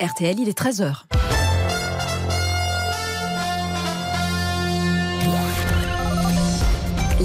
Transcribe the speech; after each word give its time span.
RTL, 0.00 0.40
il 0.40 0.48
est 0.48 0.58
13h. 0.58 1.04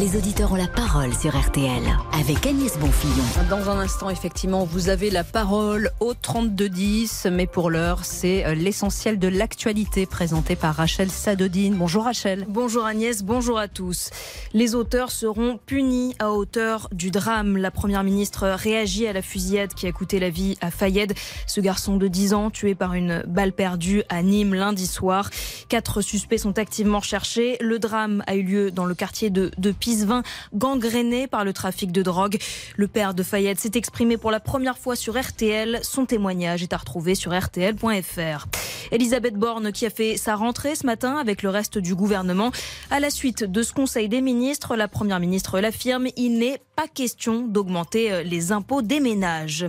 Les 0.05 0.15
auditeurs 0.17 0.51
ont 0.51 0.55
la 0.55 0.67
parole 0.67 1.15
sur 1.15 1.35
RTL 1.35 1.81
avec 2.13 2.45
Agnès 2.45 2.77
Bonfillon. 2.77 3.23
Dans 3.49 3.71
un 3.71 3.79
instant, 3.79 4.11
effectivement, 4.11 4.63
vous 4.63 4.89
avez 4.89 5.09
la 5.09 5.23
parole 5.23 5.89
au 5.99 6.13
3210, 6.13 7.29
mais 7.31 7.47
pour 7.47 7.71
l'heure, 7.71 8.05
c'est 8.05 8.45
euh, 8.45 8.53
l'essentiel 8.53 9.17
de 9.17 9.27
l'actualité 9.27 10.05
présenté 10.05 10.55
par 10.55 10.75
Rachel 10.75 11.09
Sadodine. 11.09 11.73
Bonjour 11.73 12.03
Rachel. 12.03 12.45
Bonjour 12.47 12.85
Agnès, 12.85 13.23
bonjour 13.23 13.57
à 13.57 13.67
tous. 13.67 14.11
Les 14.53 14.75
auteurs 14.75 15.09
seront 15.09 15.57
punis 15.65 16.13
à 16.19 16.33
hauteur 16.33 16.87
du 16.91 17.09
drame. 17.09 17.57
La 17.57 17.71
première 17.71 18.03
ministre 18.03 18.45
réagit 18.47 19.07
à 19.07 19.13
la 19.13 19.23
fusillade 19.23 19.73
qui 19.73 19.87
a 19.87 19.91
coûté 19.91 20.19
la 20.19 20.29
vie 20.29 20.55
à 20.61 20.69
Fayed, 20.69 21.15
ce 21.47 21.61
garçon 21.61 21.97
de 21.97 22.07
10 22.07 22.35
ans 22.35 22.51
tué 22.51 22.75
par 22.75 22.93
une 22.93 23.23
balle 23.25 23.53
perdue 23.53 24.03
à 24.09 24.21
Nîmes 24.21 24.53
lundi 24.53 24.85
soir. 24.85 25.31
Quatre 25.67 26.01
suspects 26.01 26.37
sont 26.37 26.59
activement 26.59 26.99
recherchés. 26.99 27.57
Le 27.59 27.79
drame 27.79 28.23
a 28.27 28.35
eu 28.35 28.43
lieu 28.43 28.69
dans 28.69 28.85
le 28.85 28.93
quartier 28.93 29.31
de, 29.31 29.49
de 29.57 29.71
Pisevin, 29.95 30.23
gangréné 30.53 31.25
par 31.27 31.45
le 31.45 31.53
trafic 31.53 31.93
de 31.93 32.01
drogue. 32.01 32.37
Le 32.75 32.87
père 32.89 33.13
de 33.13 33.23
Fayette 33.23 33.61
s'est 33.61 33.71
exprimé 33.75 34.17
pour 34.17 34.29
la 34.29 34.41
première 34.41 34.77
fois 34.77 34.97
sur 34.97 35.17
RTL. 35.17 35.79
Son 35.83 36.05
témoignage 36.05 36.63
est 36.63 36.73
à 36.73 36.77
retrouver 36.77 37.15
sur 37.15 37.31
rtl.fr. 37.31 38.47
Elisabeth 38.91 39.35
Borne 39.35 39.71
qui 39.71 39.85
a 39.85 39.89
fait 39.89 40.17
sa 40.17 40.35
rentrée 40.35 40.75
ce 40.75 40.85
matin 40.85 41.15
avec 41.15 41.43
le 41.43 41.49
reste 41.49 41.77
du 41.77 41.95
gouvernement. 41.95 42.51
À 42.91 42.99
la 42.99 43.09
suite 43.09 43.45
de 43.45 43.63
ce 43.63 43.71
Conseil 43.71 44.09
des 44.09 44.21
ministres, 44.21 44.75
la 44.75 44.89
Première 44.89 45.21
ministre 45.21 45.61
l'affirme, 45.61 46.07
il 46.17 46.39
n'est 46.39 46.61
pas 46.75 46.87
question 46.87 47.47
d'augmenter 47.47 48.11
euh, 48.11 48.23
les 48.23 48.51
impôts 48.51 48.81
des 48.81 48.99
ménages. 48.99 49.67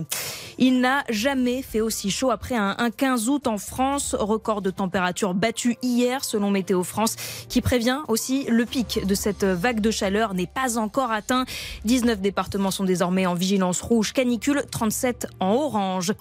Il 0.59 0.81
n'a 0.81 1.03
jamais 1.09 1.61
fait 1.61 1.81
aussi 1.81 2.09
chaud 2.09 2.31
après 2.31 2.55
un, 2.55 2.75
15 2.89 3.29
août 3.29 3.45
en 3.45 3.59
France. 3.59 4.15
Record 4.17 4.63
de 4.63 4.71
température 4.71 5.35
battu 5.35 5.77
hier 5.83 6.23
selon 6.23 6.49
Météo 6.49 6.83
France 6.83 7.15
qui 7.47 7.61
prévient 7.61 7.99
aussi 8.07 8.45
le 8.49 8.65
pic 8.65 9.05
de 9.05 9.13
cette 9.13 9.43
vague 9.43 9.81
de 9.81 9.91
chaleur 9.91 10.33
n'est 10.33 10.47
pas 10.47 10.79
encore 10.79 11.11
atteint. 11.11 11.45
19 11.85 12.21
départements 12.21 12.71
sont 12.71 12.85
désormais 12.85 13.27
en 13.27 13.35
vigilance 13.35 13.81
rouge 13.81 14.13
canicule, 14.13 14.63
37 14.71 15.27
en 15.39 15.53
orange. 15.53 16.13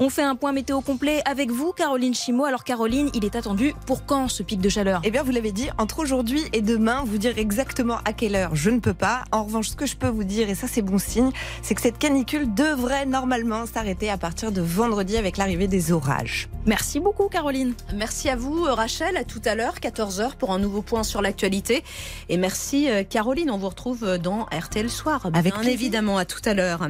On 0.00 0.10
fait 0.10 0.24
un 0.24 0.34
point 0.34 0.50
météo 0.50 0.80
complet 0.80 1.22
avec 1.24 1.52
vous, 1.52 1.72
Caroline 1.72 2.14
Chimot. 2.14 2.46
Alors 2.46 2.64
Caroline, 2.64 3.10
il 3.14 3.24
est 3.24 3.36
attendu 3.36 3.74
pour 3.86 4.04
quand 4.06 4.26
ce 4.28 4.42
pic 4.42 4.60
de 4.60 4.68
chaleur? 4.68 5.00
Eh 5.04 5.12
bien, 5.12 5.22
vous 5.22 5.30
l'avez 5.30 5.52
dit, 5.52 5.68
entre 5.78 6.00
aujourd'hui 6.00 6.42
et 6.52 6.62
demain, 6.62 7.04
vous 7.06 7.18
dire 7.18 7.38
exactement 7.38 7.98
à 8.04 8.12
quelle 8.12 8.34
heure, 8.34 8.56
je 8.56 8.70
ne 8.70 8.80
peux 8.80 8.94
pas. 8.94 9.24
En 9.30 9.44
revanche, 9.44 9.68
ce 9.68 9.76
que 9.76 9.86
je 9.86 9.96
peux 9.96 10.08
vous 10.08 10.24
dire, 10.24 10.33
et 10.42 10.54
ça 10.54 10.66
c'est 10.66 10.82
bon 10.82 10.98
signe, 10.98 11.30
c'est 11.62 11.74
que 11.74 11.80
cette 11.80 11.98
canicule 11.98 12.52
devrait 12.52 13.06
normalement 13.06 13.66
s'arrêter 13.66 13.84
arrêter 13.84 14.08
à 14.08 14.16
partir 14.16 14.50
de 14.50 14.62
vendredi 14.62 15.18
avec 15.18 15.36
l'arrivée 15.36 15.68
des 15.68 15.92
orages. 15.92 16.48
Merci 16.64 17.00
beaucoup 17.00 17.28
Caroline. 17.28 17.74
Merci 17.94 18.30
à 18.30 18.36
vous 18.36 18.62
Rachel, 18.62 19.18
à 19.18 19.24
tout 19.24 19.42
à 19.44 19.54
l'heure 19.54 19.74
14h 19.74 20.36
pour 20.36 20.52
un 20.52 20.58
nouveau 20.58 20.80
point 20.80 21.02
sur 21.02 21.20
l'actualité 21.20 21.84
et 22.30 22.38
merci 22.38 22.88
euh, 22.88 23.04
Caroline, 23.04 23.50
on 23.50 23.58
vous 23.58 23.68
retrouve 23.68 24.16
dans 24.16 24.44
RTL 24.44 24.88
Soir. 24.88 25.26
Avec 25.34 25.52
Bien 25.52 25.70
évidemment 25.70 26.16
à 26.16 26.24
tout 26.24 26.40
à 26.46 26.54
l'heure. 26.54 26.88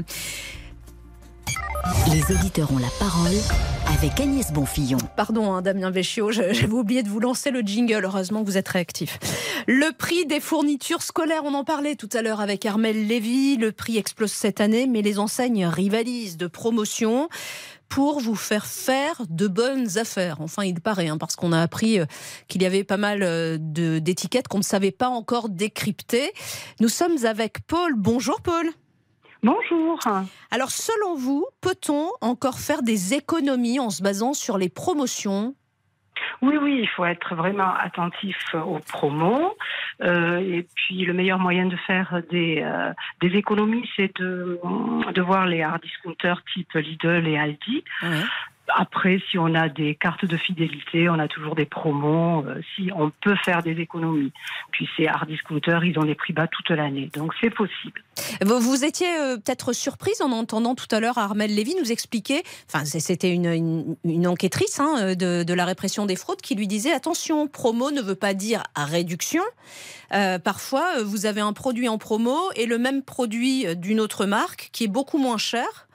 Les 2.13 2.35
auditeurs 2.35 2.73
ont 2.73 2.79
la 2.79 2.89
parole 2.99 3.33
avec 3.87 4.19
Agnès 4.19 4.53
Bonfillon. 4.53 4.99
Pardon, 5.17 5.53
hein, 5.53 5.63
Damien 5.63 5.91
Véchiot, 5.91 6.31
j'avais 6.31 6.73
oublié 6.73 7.03
de 7.03 7.09
vous 7.09 7.21
lancer 7.21 7.51
le 7.51 7.61
jingle. 7.61 8.05
Heureusement 8.05 8.41
que 8.41 8.47
vous 8.47 8.57
êtes 8.57 8.69
réactif. 8.69 9.19
Le 9.67 9.93
prix 9.97 10.25
des 10.25 10.41
fournitures 10.41 11.03
scolaires, 11.03 11.43
on 11.45 11.55
en 11.55 11.65
parlait 11.65 11.95
tout 11.97 12.09
à 12.13 12.23
l'heure 12.23 12.41
avec 12.41 12.65
Armel 12.65 13.07
Lévy. 13.07 13.57
Le 13.57 13.73
prix 13.73 13.99
explose 13.99 14.33
cette 14.33 14.61
année, 14.61 14.87
mais 14.87 15.03
les 15.03 15.19
enseignes 15.19 15.67
rivalisent 15.67 16.37
de 16.37 16.47
promotion 16.47 17.29
pour 17.89 18.21
vous 18.21 18.35
faire 18.35 18.67
faire 18.67 19.23
de 19.29 19.47
bonnes 19.47 19.99
affaires. 19.99 20.41
Enfin, 20.41 20.65
il 20.65 20.81
paraît, 20.81 21.09
hein, 21.09 21.19
parce 21.19 21.37
qu'on 21.37 21.53
a 21.53 21.61
appris 21.61 22.01
euh, 22.01 22.07
qu'il 22.49 22.63
y 22.63 22.67
avait 22.67 22.85
pas 22.85 22.97
mal 22.97 23.23
euh, 23.23 23.59
d'étiquettes 23.59 24.49
qu'on 24.49 24.59
ne 24.59 24.63
savait 24.63 24.91
pas 24.91 25.09
encore 25.09 25.49
décrypter. 25.49 26.33
Nous 26.81 26.89
sommes 26.89 27.25
avec 27.25 27.67
Paul. 27.67 27.95
Bonjour 27.97 28.41
Paul. 28.41 28.71
Bonjour. 29.45 29.99
Alors, 30.51 30.71
selon 30.71 31.17
vous, 31.17 31.45
peut-on 31.61 32.09
encore 32.23 32.59
faire 32.59 32.83
des 32.83 33.13
économies 33.13 33.79
en 33.79 33.91
se 33.91 34.03
basant 34.03 34.33
sur 34.33 34.57
les 34.57 34.71
promotions? 34.71 35.55
Oui, 36.41 36.57
oui, 36.57 36.79
il 36.81 36.89
faut 36.89 37.05
être 37.05 37.35
vraiment 37.35 37.75
attentif 37.75 38.37
aux 38.55 38.79
promos. 38.79 39.55
Euh, 40.03 40.39
et 40.39 40.67
puis, 40.75 41.05
le 41.05 41.13
meilleur 41.13 41.39
moyen 41.39 41.67
de 41.67 41.77
faire 41.77 42.23
des, 42.31 42.63
euh, 42.65 42.95
des 43.21 43.37
économies, 43.37 43.87
c'est 43.97 44.17
de, 44.19 44.59
de 45.13 45.23
voir 45.23 45.47
les 45.47 45.63
hard 45.63 45.83
discounters 45.83 46.43
type 46.55 46.73
Lidl 46.73 47.29
et 47.29 47.39
Aldi. 47.39 47.85
Après, 48.77 49.21
si 49.31 49.39
on 49.39 49.55
a 49.55 49.69
des 49.69 49.95
cartes 49.95 50.25
de 50.25 50.37
fidélité, 50.37 51.09
on 51.09 51.19
a 51.21 51.29
toujours 51.29 51.55
des 51.55 51.65
promos. 51.65 52.45
Euh, 52.45 52.61
si 52.75 52.91
on 52.95 53.13
peut 53.23 53.37
faire 53.45 53.63
des 53.63 53.81
économies. 53.81 54.33
Puis 54.73 54.89
ces 54.97 55.07
hard 55.07 55.29
discounters, 55.29 55.85
ils 55.85 55.97
ont 55.99 56.05
des 56.05 56.17
prix 56.17 56.33
bas 56.33 56.49
toute 56.49 56.71
l'année, 56.71 57.09
donc 57.15 57.33
c'est 57.41 57.51
possible. 57.51 58.03
Vous, 58.45 58.59
vous 58.59 58.85
étiez 58.85 59.07
euh, 59.07 59.37
peut-être 59.37 59.73
surprise 59.73 60.21
en 60.21 60.33
entendant 60.33 60.75
tout 60.75 60.89
à 60.91 60.99
l'heure 60.99 61.19
Armel 61.19 61.55
Lévy 61.55 61.77
nous 61.81 61.93
expliquer. 61.93 62.43
Enfin, 62.69 62.85
c'était 62.85 63.31
une, 63.31 64.27
enquêtrice 64.27 64.81
hein, 64.81 65.15
de, 65.15 65.45
de, 65.45 65.55
la 65.55 65.65
répression 65.65 66.07
des 66.07 66.17
fraudes 66.17 66.41
qui 66.41 66.57
lui 66.57 66.67
disait 66.67 66.93
attention, 66.93 67.47
promo 67.47 67.93
ne 67.93 68.03
veut 68.03 68.17
pas 68.17 68.35
dire 68.35 68.65
réduction. 68.77 69.43
Euh, 70.13 70.39
parfois, 70.39 71.03
vous 71.05 71.27
avez 71.27 71.41
un 71.41 71.53
produit 71.53 71.89
en 71.89 71.99
promo 71.99 72.37
et 72.57 72.67
le 72.67 72.79
même 72.79 73.03
produit 73.03 73.67
d'une 73.77 74.01
autre 74.01 74.27
marque 74.27 74.71
qui 74.73 74.85
est 74.85 74.89
beaucoup 74.89 75.19
moins 75.19 75.39
cher. 75.39 75.87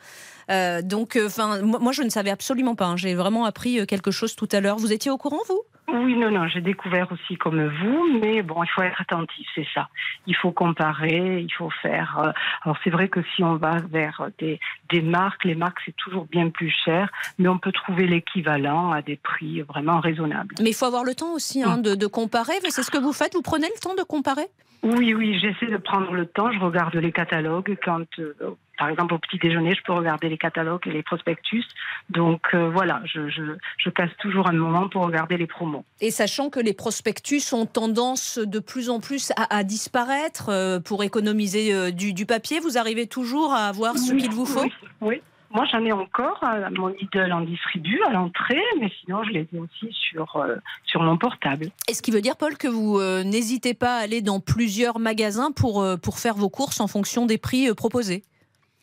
Euh, 0.50 0.82
donc, 0.82 1.16
euh, 1.16 1.28
enfin, 1.28 1.62
moi, 1.62 1.92
je 1.92 2.02
ne 2.02 2.10
savais 2.10 2.30
absolument 2.32 2.76
pas. 2.76 2.86
Hein. 2.86 2.98
J'ai 2.98 3.16
vraiment 3.16 3.46
appris 3.46 3.80
euh, 3.80 3.86
quelque 3.86 4.12
chose 4.12 4.36
tout 4.36 4.48
à 4.52 4.60
l'heure. 4.60 4.78
Vous 4.78 4.92
étiez 4.92 5.12
au 5.12 5.18
courant, 5.18 5.40
vous? 5.48 5.62
Oui, 5.92 6.16
non, 6.16 6.30
non, 6.30 6.48
j'ai 6.48 6.62
découvert 6.62 7.12
aussi 7.12 7.36
comme 7.36 7.66
vous, 7.66 8.20
mais 8.22 8.44
bon, 8.44 8.64
il 8.64 8.68
faut 8.70 8.84
être 8.84 9.02
attentif, 9.02 9.48
c'est 9.56 9.66
ça. 9.74 9.90
Il 10.28 10.36
faut 10.36 10.52
comparer, 10.52 11.40
il 11.42 11.52
faut 11.52 11.72
faire. 11.82 12.32
alors 12.64 12.78
c'est 12.84 12.92
vrai 12.92 13.10
que 13.10 13.22
si 13.36 13.44
on 13.44 13.56
va 13.56 13.78
vers 13.90 14.28
des, 14.38 14.60
des 14.92 15.02
marques, 15.02 15.46
les 15.46 15.56
marques 15.56 15.80
c'est 15.84 15.96
toujours 15.96 16.26
bien 16.26 16.52
plus 16.52 16.70
cher, 16.86 17.10
mais 17.40 17.48
on 17.48 17.58
peut 17.58 17.72
trouver 17.72 18.06
l'équivalent 18.06 18.92
à 18.92 19.02
des 19.02 19.16
prix 19.16 19.62
vraiment 19.62 20.00
raisonnables. 20.00 20.54
Mais 20.62 20.70
il 20.70 20.76
faut 20.76 20.86
avoir 20.86 21.04
le 21.04 21.16
temps 21.16 21.34
aussi 21.34 21.64
hein, 21.64 21.80
de, 21.80 21.96
de 21.96 22.06
comparer. 22.06 22.54
C'est 22.70 22.84
ce 22.84 22.92
que 22.92 23.00
vous 23.00 23.14
faites. 23.14 23.34
Vous 23.34 23.42
prenez 23.42 23.68
le 23.74 23.80
temps 23.82 23.96
de 23.96 24.04
comparer? 24.04 24.46
Oui, 24.84 25.14
oui, 25.14 25.38
j'essaie 25.40 25.72
de 25.72 25.78
prendre 25.78 26.14
le 26.14 26.26
temps. 26.26 26.52
Je 26.52 26.60
regarde 26.60 26.96
les 26.96 27.12
catalogues 27.12 27.76
quand, 27.84 28.08
euh, 28.20 28.34
par 28.80 28.90
exemple, 28.90 29.14
au 29.14 29.20
petit 29.20 29.38
déjeuner, 29.38 29.76
je 29.76 29.84
peux 29.84 29.94
regarder 29.94 30.30
les 30.30 30.38
catalogues 30.38 30.88
et 30.88 30.92
les 30.92 31.04
prospectus. 31.04 31.66
Donc 32.10 32.42
euh, 32.54 32.70
voilà, 32.70 33.02
je, 33.06 33.30
je, 33.30 33.44
je, 33.78 33.90
casse 33.90 34.10
toujours 34.20 34.48
un 34.48 34.54
moment 34.54 34.90
pour 34.90 35.06
regarder 35.06 35.38
les 35.38 35.46
promos. 35.46 35.84
Et 36.02 36.10
sachant 36.10 36.50
que 36.50 36.60
les 36.60 36.74
prospectus 36.74 37.54
ont 37.54 37.66
tendance 37.66 38.40
de 38.40 38.60
plus 38.60 38.90
en 38.90 39.00
plus 39.00 39.32
à, 39.36 39.56
à 39.56 39.64
disparaître 39.64 40.50
euh, 40.50 40.80
pour 40.80 41.04
économiser 41.04 41.92
du, 41.92 42.14
du, 42.14 42.26
papier, 42.26 42.60
vous 42.60 42.78
arrivez 42.78 43.06
toujours 43.06 43.54
à 43.54 43.68
avoir 43.68 43.98
ce 43.98 44.14
qu'il 44.14 44.32
vous 44.32 44.46
faut? 44.46 44.64
oui, 44.64 44.72
oui. 45.02 45.22
Moi, 45.52 45.66
j'en 45.72 45.84
ai 45.84 45.92
encore. 45.92 46.40
Euh, 46.44 46.70
mon 46.72 46.88
Lidl 46.88 47.32
en 47.32 47.42
distribue 47.42 48.02
à 48.08 48.12
l'entrée, 48.12 48.62
mais 48.80 48.92
sinon, 49.02 49.24
je 49.24 49.32
les 49.32 49.48
ai 49.54 49.58
aussi 49.58 49.92
sur, 49.92 50.36
euh, 50.36 50.56
sur 50.86 51.02
mon 51.02 51.18
portable. 51.18 51.68
est 51.88 51.94
ce 51.94 52.02
qui 52.02 52.12
veut 52.12 52.22
dire, 52.22 52.38
Paul, 52.38 52.58
que 52.58 52.68
vous 52.68 53.00
euh, 53.00 53.24
n'hésitez 53.24 53.74
pas 53.74 53.98
à 53.98 54.02
aller 54.02 54.22
dans 54.22 54.40
plusieurs 54.40 55.00
magasins 55.00 55.52
pour, 55.52 55.86
pour 56.02 56.20
faire 56.20 56.36
vos 56.36 56.50
courses 56.50 56.80
en 56.80 56.88
fonction 56.88 57.26
des 57.26 57.38
prix 57.38 57.74
proposés? 57.74 58.24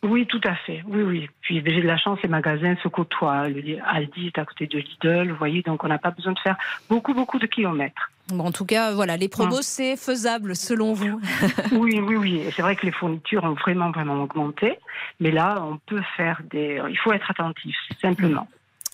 Oui, 0.03 0.27
tout 0.27 0.41
à 0.43 0.55
fait. 0.55 0.83
Oui, 0.87 1.01
oui. 1.01 1.29
Puis 1.41 1.61
j'ai 1.65 1.81
de 1.81 1.87
la 1.87 1.97
chance, 1.97 2.19
les 2.21 2.29
magasins 2.29 2.75
se 2.83 2.87
côtoient. 2.87 3.47
Le 3.49 3.77
Aldi 3.85 4.27
est 4.27 4.37
à 4.37 4.45
côté 4.45 4.67
de 4.67 4.77
Lidl, 4.77 5.31
vous 5.31 5.37
voyez, 5.37 5.61
donc 5.63 5.83
on 5.83 5.87
n'a 5.87 5.97
pas 5.97 6.11
besoin 6.11 6.33
de 6.33 6.39
faire 6.39 6.55
beaucoup, 6.89 7.13
beaucoup 7.13 7.39
de 7.39 7.47
kilomètres. 7.47 8.11
Bon, 8.29 8.45
en 8.45 8.51
tout 8.51 8.65
cas, 8.65 8.93
voilà, 8.93 9.17
les 9.17 9.29
promos, 9.29 9.61
c'est 9.61 9.95
faisable 9.95 10.55
selon 10.55 10.93
vous. 10.93 11.19
oui, 11.71 11.99
oui, 11.99 12.15
oui. 12.15 12.43
C'est 12.55 12.61
vrai 12.61 12.75
que 12.75 12.85
les 12.85 12.91
fournitures 12.91 13.43
ont 13.43 13.53
vraiment, 13.53 13.89
vraiment 13.91 14.21
augmenté. 14.21 14.77
Mais 15.19 15.31
là, 15.31 15.63
on 15.63 15.77
peut 15.77 16.03
faire 16.15 16.41
des. 16.51 16.81
Il 16.89 16.97
faut 16.97 17.13
être 17.13 17.31
attentif, 17.31 17.75
simplement. 18.01 18.47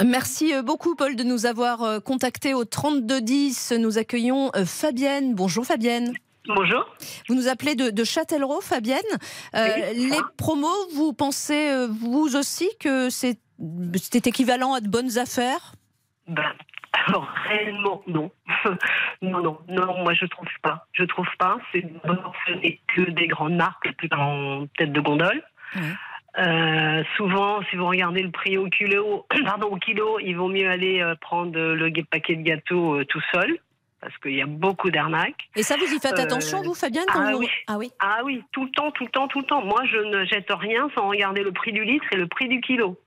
Merci 0.03 0.53
euh, 0.53 0.61
beaucoup, 0.61 0.95
Paul, 0.95 1.15
de 1.15 1.23
nous 1.23 1.45
avoir 1.45 1.83
euh, 1.83 1.99
contactés 1.99 2.53
au 2.53 2.65
3210. 2.65 3.73
Nous 3.79 3.97
accueillons 3.97 4.51
euh, 4.55 4.65
Fabienne. 4.65 5.35
Bonjour, 5.35 5.65
Fabienne. 5.65 6.13
Bonjour. 6.47 6.85
Vous 7.29 7.35
nous 7.35 7.47
appelez 7.47 7.75
de, 7.75 7.89
de 7.89 8.03
Châtellerault, 8.03 8.61
Fabienne. 8.61 9.01
les 9.53 10.17
promos, 10.37 10.67
vous 10.93 11.13
pensez, 11.13 11.87
vous 11.87 12.35
aussi, 12.35 12.69
que 12.79 13.09
c'est 13.09 13.37
équivalent 14.27 14.73
à 14.73 14.81
de 14.81 14.87
bonnes 14.87 15.17
affaires? 15.17 15.73
Ben, 16.27 16.53
alors 17.07 17.27
réellement 17.49 18.01
non, 18.07 18.31
non 19.21 19.41
non 19.41 19.59
non 19.67 20.03
moi 20.03 20.13
je 20.13 20.25
trouve 20.25 20.47
pas, 20.61 20.87
je 20.93 21.03
trouve 21.03 21.27
pas. 21.37 21.57
C'est 21.71 21.81
que 22.95 23.09
des 23.11 23.27
grandes 23.27 23.55
marques 23.55 23.91
plus 23.97 24.09
en 24.13 24.65
tête 24.77 24.91
de 24.91 25.01
gondole. 25.01 25.43
Euh, 26.39 27.03
souvent, 27.15 27.61
si 27.69 27.75
vous 27.75 27.85
regardez 27.85 28.23
le 28.23 28.31
prix 28.31 28.57
au 28.57 28.67
kilo, 28.67 29.27
pardon 29.45 29.67
au 29.67 29.77
kilo, 29.77 30.19
il 30.19 30.33
vaut 30.33 30.47
mieux 30.47 30.67
aller 30.67 30.99
euh, 31.01 31.15
prendre 31.15 31.59
le 31.59 32.03
paquet 32.05 32.35
de 32.35 32.41
gâteaux 32.41 32.95
euh, 32.95 33.05
tout 33.05 33.21
seul 33.31 33.59
parce 34.03 34.17
qu'il 34.17 34.35
y 34.35 34.41
a 34.41 34.45
beaucoup 34.45 34.91
d'arnaques. 34.91 35.49
Et 35.55 35.63
ça, 35.63 35.75
vous 35.77 35.85
y 35.85 35.99
faites 35.99 36.19
attention, 36.19 36.61
vous, 36.61 36.73
Fabienne 36.73 37.05
ah, 37.13 37.31
oui. 37.35 37.47
ah 37.67 37.77
oui. 37.77 37.91
Ah 37.99 38.21
oui, 38.25 38.43
tout 38.51 38.65
le 38.65 38.71
temps, 38.71 38.91
tout 38.91 39.05
le 39.05 39.09
temps, 39.09 39.27
tout 39.27 39.39
le 39.39 39.45
temps. 39.45 39.63
Moi, 39.63 39.81
je 39.85 39.97
ne 39.97 40.25
jette 40.25 40.49
rien 40.49 40.89
sans 40.95 41.07
regarder 41.07 41.41
le 41.41 41.51
prix 41.51 41.71
du 41.71 41.83
litre 41.83 42.05
et 42.11 42.17
le 42.17 42.27
prix 42.27 42.47
du 42.47 42.59
kilo. 42.59 42.99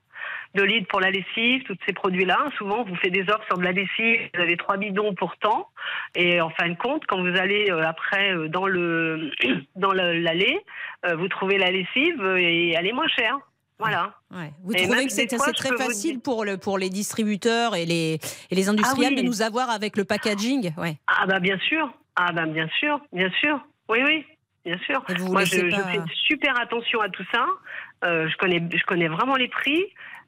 de 0.55 0.63
litres 0.63 0.87
pour 0.87 0.99
la 0.99 1.11
lessive, 1.11 1.63
tous 1.63 1.77
ces 1.85 1.93
produits-là. 1.93 2.37
Souvent, 2.57 2.83
vous 2.83 2.95
faites 2.95 3.11
des 3.11 3.29
offres 3.29 3.45
sur 3.47 3.57
de 3.57 3.63
la 3.63 3.73
lessive, 3.73 4.29
vous 4.33 4.41
avez 4.41 4.57
trois 4.57 4.77
bidons 4.77 5.13
pourtant. 5.13 5.69
Et 6.15 6.41
en 6.41 6.49
fin 6.49 6.69
de 6.69 6.75
compte, 6.75 7.05
quand 7.05 7.21
vous 7.21 7.37
allez 7.37 7.69
euh, 7.69 7.83
après 7.83 8.33
euh, 8.33 8.47
dans 8.47 8.65
le 8.65 9.29
dans 9.75 9.93
l'allée, 9.93 10.59
euh, 11.05 11.15
vous 11.15 11.27
trouvez 11.27 11.59
la 11.59 11.69
lessive 11.69 12.23
et 12.37 12.71
elle 12.71 12.87
est 12.87 12.93
moins 12.93 13.07
chère. 13.07 13.37
Voilà. 13.79 14.13
Vous 14.63 14.73
trouvez 14.73 15.05
que 15.05 15.11
c'est 15.11 15.27
très 15.27 15.77
facile 15.77 16.19
pour, 16.19 16.45
le, 16.45 16.57
pour 16.57 16.77
les 16.77 16.89
distributeurs 16.89 17.75
et 17.75 17.85
les, 17.85 18.19
et 18.49 18.55
les 18.55 18.69
industriels 18.69 19.13
ah 19.17 19.21
de 19.21 19.25
nous 19.25 19.41
avoir 19.41 19.69
avec 19.69 19.97
le 19.97 20.03
packaging? 20.03 20.73
Ouais. 20.77 20.97
Ah 21.07 21.25
bah 21.27 21.39
bien 21.39 21.57
sûr. 21.59 21.91
Ah 22.15 22.31
bah 22.31 22.45
bien 22.45 22.67
sûr, 22.79 22.99
bien 23.13 23.29
sûr. 23.39 23.59
Oui, 23.89 23.99
oui, 24.03 24.25
bien 24.65 24.77
sûr. 24.79 25.03
Moi, 25.29 25.43
je, 25.43 25.69
fais 25.69 26.01
super 26.27 26.59
attention 26.59 26.99
à 27.01 27.09
tout 27.09 27.23
ça. 27.31 27.45
je, 28.03 28.35
connais, 28.37 28.61
je 28.71 28.83
connais 28.85 29.07
vraiment 29.07 29.35
les 29.35 29.47
prix. 29.47 29.85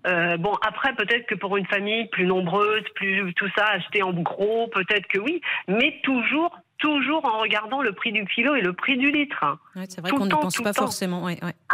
Euh, 0.07 0.37
bon, 0.37 0.53
après, 0.65 0.93
peut-être 0.95 1.25
que 1.27 1.35
pour 1.35 1.57
une 1.57 1.65
famille 1.65 2.07
plus 2.07 2.25
nombreuse, 2.25 2.83
plus 2.95 3.33
tout 3.33 3.49
ça, 3.57 3.65
acheter 3.65 4.01
en 4.01 4.13
gros, 4.13 4.67
peut-être 4.67 5.07
que 5.07 5.19
oui, 5.19 5.41
mais 5.67 5.99
toujours, 6.03 6.57
toujours 6.77 7.25
en 7.25 7.39
regardant 7.39 7.81
le 7.81 7.91
prix 7.91 8.11
du 8.11 8.25
kilo 8.25 8.55
et 8.55 8.61
le 8.61 8.73
prix 8.73 8.97
du 8.97 9.11
litre. 9.11 9.43
c'est 9.89 9.99
vrai 9.99 10.11
qu'on 10.11 10.25
ne 10.25 10.31
pense 10.31 10.57
pas 10.57 10.73
forcément. 10.73 11.27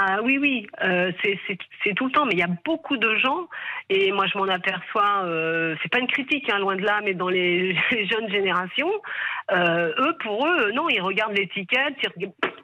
Ah 0.07 0.19
oui, 0.21 0.37
oui, 0.37 0.67
euh, 0.83 1.11
c'est 1.23 1.95
tout 1.95 2.05
le 2.05 2.11
temps, 2.11 2.25
mais 2.25 2.33
il 2.33 2.39
y 2.39 2.43
a 2.43 2.49
beaucoup 2.63 2.95
de 2.95 3.15
gens, 3.15 3.47
et 3.89 4.11
moi 4.11 4.27
je 4.27 4.37
m'en 4.37 4.47
aperçois, 4.47 5.23
euh, 5.23 5.75
c'est 5.81 5.89
pas 5.89 5.97
une 5.97 6.07
critique, 6.07 6.47
hein, 6.51 6.59
loin 6.59 6.75
de 6.75 6.83
là, 6.83 7.01
mais 7.03 7.15
dans 7.15 7.29
les, 7.29 7.73
jeunes 7.91 8.29
générations, 8.29 8.91
euh, 9.51 9.91
eux, 9.97 10.15
pour 10.21 10.45
eux, 10.45 10.71
non, 10.73 10.89
ils 10.89 11.01
regardent 11.01 11.35
l'étiquette, 11.35 11.95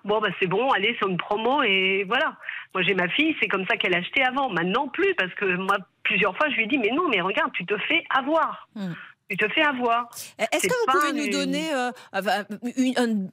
bon, 0.05 0.19
bah, 0.19 0.29
c'est 0.39 0.45
bon, 0.45 0.69
allez, 0.69 0.95
c'est 1.01 1.09
une 1.09 1.17
promo, 1.17 1.63
et 1.63 2.03
voilà. 2.07 2.35
Moi 2.75 2.83
j'ai 2.83 2.93
ma 2.93 3.09
fille, 3.09 3.35
c'est 3.41 3.47
comme 3.47 3.65
ça 3.65 3.75
qu'elle 3.75 3.95
achetait 3.95 4.23
avant, 4.23 4.49
maintenant 4.49 4.87
plus, 4.89 5.15
parce 5.15 5.33
que 5.33 5.45
moi, 5.45 5.77
plusieurs 6.03 6.37
fois, 6.37 6.47
je 6.49 6.57
lui 6.57 6.63
ai 6.65 6.67
dit, 6.67 6.77
mais 6.77 6.91
non, 6.91 7.09
mais 7.09 7.21
regarde, 7.21 7.51
tu 7.53 7.65
te 7.65 7.77
fais 7.77 8.03
avoir. 8.15 8.67
Hmm 8.75 8.93
tu 9.31 9.37
te 9.37 9.47
fais 9.49 9.61
avoir. 9.61 10.09
Est-ce 10.37 10.67
que 10.67 10.73
vous 10.73 10.99
pouvez 10.99 11.13
nous 11.13 11.31
donner 11.31 11.73
euh, 11.73 11.91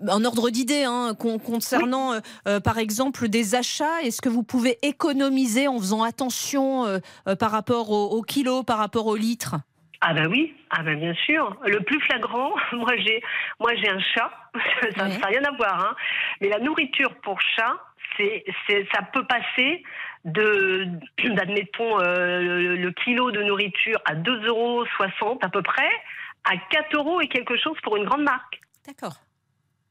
un, 0.09 0.25
ordre 0.25 0.50
d'idée 0.50 0.85
hein, 0.85 1.15
concernant, 1.19 2.12
euh, 2.12 2.21
euh, 2.47 2.61
par 2.61 2.79
exemple, 2.79 3.29
des 3.29 3.56
achats? 3.56 4.03
Est-ce 4.03 4.23
que 4.23 4.29
vous 4.29 4.45
pouvez 4.45 4.79
économiser 4.83 5.67
en 5.67 5.79
faisant 5.79 6.05
attention 6.05 7.00
par 7.39 7.50
rapport 7.50 7.91
au, 7.91 8.23
kilo, 8.23 8.62
par 8.62 8.79
rapport 8.79 9.06
au 9.06 9.17
litre? 9.17 9.56
Ah 10.00 10.15
ben 10.15 10.29
oui, 10.29 10.55
ah 10.71 10.85
ben 10.85 10.97
bien 10.99 11.15
sûr. 11.15 11.56
Le 11.67 11.81
plus 11.81 12.00
flagrant, 12.03 12.53
moi 12.73 12.97
j'ai, 12.99 13.21
moi 13.59 13.75
j'ai 13.75 13.89
un 13.89 13.99
chat, 13.99 14.31
ça 14.97 15.09
n'a 15.09 15.27
rien 15.27 15.43
à 15.43 15.50
voir, 15.56 15.81
hein. 15.81 15.97
mais 16.41 16.49
la 16.49 16.61
nourriture 16.61 17.12
pour 17.23 17.41
chat, 17.41 17.77
c'est, 18.17 18.45
ça 18.93 19.03
peut 19.12 19.25
passer 19.27 19.83
de, 20.25 20.87
d'admettons, 21.35 22.00
euh, 22.00 22.76
le, 22.76 22.91
kilo 22.93 23.31
de 23.31 23.43
nourriture 23.43 24.00
à 24.05 24.15
2,60 24.15 24.47
euros 24.47 24.85
à 25.41 25.49
peu 25.49 25.62
près, 25.62 25.91
à 26.44 26.56
4 26.70 26.97
euros 26.97 27.20
et 27.20 27.29
quelque 27.29 27.56
chose 27.56 27.76
pour 27.82 27.97
une 27.97 28.05
grande 28.05 28.23
marque. 28.23 28.61
D'accord. 28.87 29.17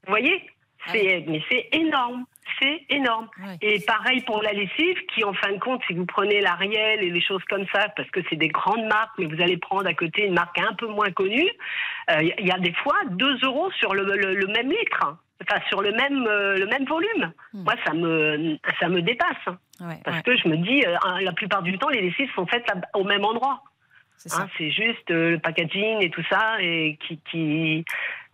Vous 0.06 0.12
voyez? 0.12 0.50
Ah 0.86 0.92
c'est, 0.92 1.26
Mais 1.28 1.42
c'est 1.50 1.70
énorme. 1.74 2.26
C'est 2.62 2.86
énorme. 2.90 3.28
Et 3.62 3.80
pareil 3.82 4.22
pour 4.22 4.42
la 4.42 4.54
lessive, 4.54 4.98
qui 5.14 5.24
en 5.24 5.34
fin 5.34 5.52
de 5.52 5.60
compte, 5.60 5.82
si 5.86 5.94
vous 5.94 6.06
prenez 6.06 6.40
l'Ariel 6.40 7.04
et 7.04 7.12
les 7.12 7.22
choses 7.22 7.44
comme 7.50 7.66
ça, 7.74 7.90
parce 7.96 8.10
que 8.10 8.22
c'est 8.30 8.36
des 8.36 8.48
grandes 8.48 8.86
marques, 8.86 9.12
mais 9.20 9.26
vous 9.26 9.42
allez 9.42 9.58
prendre 9.58 9.86
à 9.86 9.94
côté 9.94 10.26
une 10.26 10.34
marque 10.34 10.58
un 10.58 10.74
peu 10.74 10.88
moins 10.88 11.12
connue, 11.12 11.52
euh, 12.10 12.22
il 12.22 12.48
y 12.48 12.52
a 12.52 12.58
des 12.58 12.74
fois 12.74 12.96
2 13.12 13.40
euros 13.44 13.70
sur 13.74 13.94
le, 13.94 14.06
le 14.06 14.48
même 14.48 14.72
litre 14.72 15.18
enfin 15.42 15.62
sur 15.70 15.82
le 15.82 15.92
même 15.92 16.26
euh, 16.28 16.58
le 16.58 16.68
même 16.68 16.86
volume. 16.86 17.32
Hmm. 17.54 17.64
Moi, 17.64 17.74
ça 17.86 17.94
me 17.94 18.58
ça 18.80 18.90
me 18.90 19.02
dépasse 19.02 19.36
hein. 19.48 19.58
parce 20.04 20.22
que 20.22 20.36
je 20.38 20.48
me 20.48 20.58
dis 20.58 20.84
euh, 20.86 20.96
la 21.22 21.32
plupart 21.34 21.62
du 21.62 21.78
temps 21.78 21.90
les 21.90 22.02
lessives 22.02 22.30
sont 22.36 22.46
faites 22.48 22.66
au 22.94 23.04
même 23.04 23.24
endroit. 23.24 23.62
C'est 24.18 24.34
hein, 24.34 24.48
juste 24.58 25.12
euh, 25.12 25.32
le 25.32 25.40
packaging 25.40 26.02
et 26.02 26.10
tout 26.10 26.24
ça 26.28 26.58
et 26.60 26.98
qui, 27.08 27.20
qui 27.30 27.86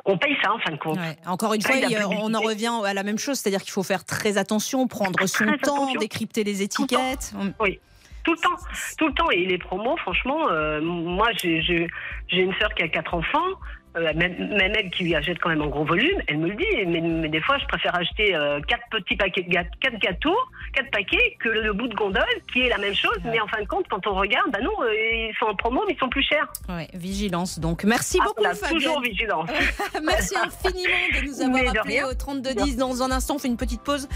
on 0.05 0.17
paye 0.17 0.35
ça 0.41 0.53
en 0.53 0.59
fin 0.59 0.71
de 0.71 0.77
compte. 0.77 0.97
Encore 1.25 1.53
une 1.53 1.61
fois, 1.61 1.75
on 2.21 2.33
en 2.33 2.39
revient 2.39 2.71
à 2.85 2.93
la 2.93 3.03
même 3.03 3.17
chose, 3.19 3.37
c'est-à-dire 3.39 3.61
qu'il 3.61 3.71
faut 3.71 3.83
faire 3.83 4.05
très 4.05 4.37
attention, 4.37 4.87
prendre 4.87 5.25
son 5.27 5.45
temps, 5.61 5.93
décrypter 5.99 6.43
les 6.43 6.61
étiquettes. 6.61 7.33
Oui 7.59 7.79
tout 8.25 8.31
le 8.31 8.39
temps, 8.39 8.55
tout 8.97 9.07
le 9.07 9.13
temps. 9.13 9.29
Et 9.31 9.45
les 9.45 9.57
promos, 9.57 9.97
franchement, 9.97 10.47
moi, 10.81 11.27
j'ai 11.41 11.89
une 12.31 12.53
sœur 12.53 12.73
qui 12.73 12.83
a 12.83 12.87
quatre 12.87 13.13
enfants. 13.13 13.49
Euh, 13.95 14.11
même, 14.15 14.35
elle 14.75 14.89
qui 14.89 15.13
achète 15.13 15.39
quand 15.39 15.49
même 15.49 15.61
en 15.61 15.67
gros 15.67 15.85
volume, 15.85 16.19
elle 16.27 16.39
me 16.39 16.49
le 16.49 16.55
dit. 16.55 16.85
Mais, 16.87 17.29
des 17.29 17.41
fois, 17.41 17.57
je 17.59 17.65
préfère 17.65 17.95
acheter 17.95 18.35
euh, 18.35 18.59
quatre 18.67 18.83
petits 18.89 19.15
paquets, 19.15 19.43
quatre 19.43 19.99
gâteaux, 19.99 20.37
quatre 20.73 20.89
paquets 20.89 21.37
que 21.39 21.49
le, 21.49 21.73
bout 21.73 21.87
de 21.87 21.93
gondole, 21.93 22.23
qui 22.51 22.61
est 22.61 22.69
la 22.69 22.79
même 22.79 22.95
chose. 22.95 23.17
Mais 23.25 23.39
en 23.39 23.47
fin 23.47 23.61
de 23.61 23.67
compte, 23.67 23.85
quand 23.89 24.05
on 24.07 24.15
regarde, 24.15 24.51
bah 24.51 24.59
non, 24.61 24.71
euh, 24.81 24.93
ils 24.93 25.35
sont 25.39 25.45
en 25.45 25.55
promo, 25.55 25.83
mais 25.87 25.93
ils 25.93 25.99
sont 25.99 26.09
plus 26.09 26.23
chers. 26.23 26.51
Ouais, 26.69 26.87
vigilance. 26.93 27.59
Donc, 27.59 27.83
merci 27.83 28.17
ah, 28.19 28.25
beaucoup. 28.25 28.43
Fabienne. 28.43 28.79
toujours 28.81 29.01
vigilance. 29.01 29.49
merci 30.03 30.35
infiniment 30.37 31.21
de 31.21 31.27
nous 31.27 31.41
avoir 31.41 31.75
appelé 31.77 32.03
au 32.03 32.13
3210. 32.13 32.77
Dans 32.77 33.03
un 33.03 33.11
instant, 33.11 33.35
on 33.35 33.39
fait 33.39 33.47
une 33.47 33.57
petite 33.57 33.81
pause 33.81 34.09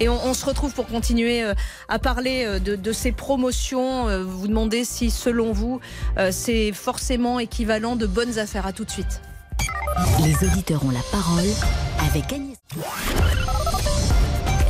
et 0.00 0.08
on, 0.08 0.34
se 0.34 0.46
retrouve 0.46 0.74
pour 0.74 0.86
continuer 0.86 1.44
à 1.88 1.98
parler 1.98 2.60
de, 2.60 2.76
de 2.76 2.92
ces 2.92 3.12
promotions. 3.12 4.06
Vous 4.24 4.48
demandez 4.48 4.84
si, 4.84 5.10
selon 5.10 5.52
vous, 5.52 5.80
c'est 6.30 6.72
forcément 6.72 7.38
équivalent 7.38 7.96
de 7.96 8.06
bonnes 8.06 8.38
affaires. 8.38 8.66
À 8.66 8.72
tout 8.72 8.84
de 8.84 8.90
suite. 8.90 9.23
Les 10.24 10.46
auditeurs 10.46 10.84
ont 10.84 10.90
la 10.90 11.02
parole 11.12 11.44
avec 12.08 12.32
Agnès. 12.32 12.56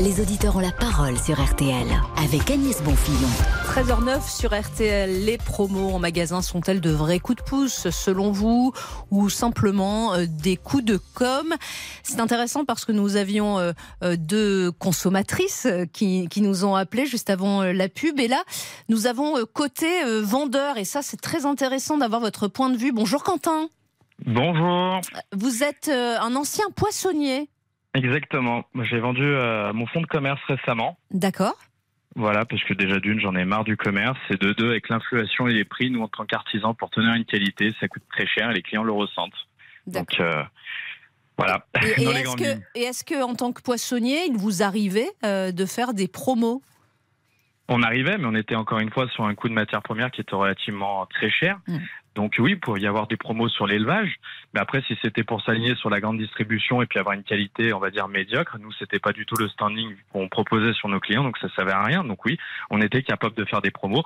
Les 0.00 0.20
auditeurs 0.20 0.56
ont 0.56 0.61
la 0.61 0.72
parole 0.72 1.19
sur 1.19 1.40
RTL 1.40 1.87
avec 2.16 2.50
Agnès 2.50 2.82
Bonfillon. 2.82 3.28
13h09 3.66 4.28
sur 4.28 4.52
RTL. 4.52 5.25
Les 5.25 5.38
promos 5.38 5.90
en 5.94 6.00
magasin 6.00 6.43
sont-elles 6.43 6.81
de 6.81 6.90
vrais 6.90 7.20
coups 7.20 7.38
de 7.38 7.49
pouce 7.49 7.90
selon 7.90 8.32
vous 8.32 8.72
ou 9.12 9.31
simplement 9.31 10.14
euh, 10.14 10.26
des 10.28 10.56
coups 10.56 10.84
de 10.84 11.00
com? 11.14 11.55
C'est 12.02 12.19
intéressant 12.19 12.64
parce 12.64 12.84
que 12.84 12.93
nous 12.93 13.17
avions 13.17 13.58
euh, 13.58 13.72
euh, 14.02 14.17
deux 14.19 14.72
consommatrices 14.72 15.69
qui, 15.93 16.28
nous 16.38 16.64
ont 16.64 16.75
appelé 16.75 17.06
juste 17.06 17.31
avant 17.31 17.62
la 17.62 17.88
pub 17.88 18.19
et 18.19 18.28
là 18.28 18.43
nous 18.88 19.06
avons 19.06 19.37
côté 19.52 19.87
vendeur 20.22 20.76
et 20.76 20.84
ça 20.84 21.00
c'est 21.02 21.20
très 21.20 21.46
intéressant 21.46 21.99
d'avoir 21.99 22.20
votre 22.20 22.49
point 22.49 22.69
de 22.69 22.76
vue. 22.76 22.93
Bonjour 22.93 23.22
Quentin. 23.22 23.69
Bonjour. 24.25 25.00
Vous 25.32 25.62
êtes 25.62 25.88
euh, 25.88 26.16
un 26.20 26.34
ancien 26.37 26.66
poissonnier. 26.76 27.49
Exactement. 27.94 28.64
J'ai 28.82 28.99
vendu 28.99 29.22
euh, 29.22 29.72
mon 29.72 29.87
fonds 29.87 30.00
de 30.00 30.06
commerce 30.06 30.40
récemment. 30.49 30.99
D'accord. 31.11 31.56
Voilà, 32.16 32.44
parce 32.44 32.62
que 32.62 32.75
déjà 32.75 33.00
d'une, 33.00 33.20
j'en 33.20 33.34
ai 33.34 33.44
marre 33.44 33.64
du 33.64 33.76
commerce. 33.76 34.19
Et 34.31 34.37
de 34.37 34.52
deux, 34.52 34.70
avec 34.70 34.88
l'inflation 34.88 35.48
et 35.48 35.53
les 35.53 35.65
prix, 35.65 35.91
nous, 35.91 36.03
en 36.03 36.08
tant 36.08 36.24
qu'artisans, 36.24 36.74
pour 36.74 36.91
tenir 36.91 37.15
une 37.15 37.24
qualité, 37.24 37.74
ça 37.81 37.89
coûte 37.89 38.05
très 38.10 38.27
cher 38.27 38.50
et 38.50 38.55
les 38.55 38.62
clients 38.62 38.84
le 38.84 38.93
ressentent. 38.93 39.32
Donc, 39.86 40.20
euh, 40.20 40.43
voilà. 41.36 41.67
Et, 41.82 42.03
est-ce 42.03 42.36
que, 42.36 42.79
est 42.79 43.05
que, 43.05 43.22
en 43.22 43.34
tant 43.34 43.53
que 43.53 43.62
poissonnier, 43.62 44.27
il 44.29 44.36
vous 44.36 44.62
arrivait 44.62 45.10
de 45.22 45.67
faire 45.67 45.93
des 45.93 46.06
promos? 46.06 46.62
On 47.69 47.82
arrivait, 47.82 48.19
mais 48.19 48.27
on 48.27 48.34
était 48.34 48.55
encore 48.55 48.79
une 48.79 48.91
fois 48.91 49.08
sur 49.08 49.24
un 49.24 49.34
coût 49.34 49.48
de 49.48 49.55
matière 49.55 49.82
première 49.82 50.10
qui 50.10 50.20
était 50.20 50.36
relativement 50.36 51.06
très 51.06 51.31
cher. 51.31 51.58
Mm. 51.67 51.79
Donc 52.15 52.35
oui, 52.39 52.53
il 52.53 52.61
pourrait 52.61 52.81
y 52.81 52.87
avoir 52.87 53.06
des 53.09 53.17
promos 53.17 53.49
sur 53.49 53.67
l'élevage, 53.67 54.17
mais 54.53 54.61
après 54.61 54.83
si 54.87 54.97
c'était 55.03 55.25
pour 55.25 55.43
s'aligner 55.43 55.75
sur 55.75 55.91
la 55.91 56.01
grande 56.01 56.19
distribution 56.19 56.81
et 56.81 56.87
puis 56.87 56.99
avoir 56.99 57.15
une 57.15 57.25
qualité, 57.25 57.73
on 57.73 57.81
va 57.81 57.91
dire 57.91 58.06
médiocre, 58.09 58.56
nous 58.61 58.73
c'était 58.73 59.01
pas 59.01 59.13
du 59.13 59.27
tout 59.27 59.35
le 59.37 59.49
standing 59.49 59.94
qu'on 60.13 60.29
proposait 60.29 60.73
sur 60.75 60.89
nos 60.89 61.01
clients, 61.01 61.25
donc 61.25 61.39
ça 61.39 61.49
servait 61.56 61.73
à 61.73 61.83
rien. 61.83 62.05
Donc 62.05 62.25
oui, 62.25 62.39
on 62.71 62.81
était 62.81 63.03
capable 63.03 63.35
de 63.35 63.44
faire 63.44 63.63
des 63.63 63.73
promos, 63.73 64.05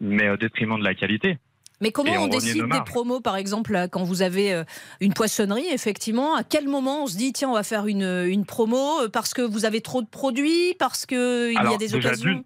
mais 0.00 0.30
au 0.30 0.36
détriment 0.36 0.78
de 0.78 0.84
la 0.84 0.94
qualité. 0.94 1.38
Mais 1.82 1.92
comment 1.92 2.12
on, 2.12 2.28
décide 2.28 2.68
des 2.68 2.80
promos, 2.84 3.20
par 3.20 3.36
exemple, 3.36 3.88
quand 3.90 4.02
vous 4.02 4.20
avez 4.20 4.52
euh, 4.52 4.64
une 5.00 5.14
poissonnerie, 5.14 5.66
effectivement 5.72 6.34
À 6.36 6.44
quel 6.44 6.68
moment 6.68 7.04
on 7.04 7.06
se 7.06 7.16
dit, 7.16 7.32
tiens, 7.32 7.48
on 7.48 7.54
va 7.54 7.62
faire 7.62 7.86
une, 7.86 8.02
une 8.02 8.44
promo 8.44 9.00
euh, 9.00 9.08
parce 9.08 9.32
que 9.32 9.40
vous 9.40 9.64
avez 9.64 9.80
trop 9.80 10.02
de 10.02 10.06
produits, 10.06 10.74
parce 10.78 11.06
qu'il 11.06 11.54
y 11.54 11.56
a 11.56 11.76
des 11.78 11.94
occasions? 11.94 12.44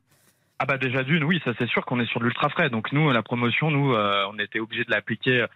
Ah 0.58 0.66
bah 0.66 0.78
déjà 0.78 1.02
d'une, 1.02 1.25
oui, 1.25 1.40
ça 1.44 1.52
c'est 1.58 1.68
sûr 1.68 1.84
qu'on 1.84 2.00
est 2.00 2.06
sur 2.06 2.20
de 2.20 2.26
l'ultra 2.26 2.49
frais. 2.49 2.70
Donc 2.70 2.92
nous, 2.92 3.11
la 3.11 3.23
promotion, 3.23 3.70
nous, 3.70 3.92
euh, 3.92 4.25
on 4.32 4.38
était 4.38 4.61
obligé 4.61 4.84
de 4.84 4.90
l'appliquer 4.90 5.46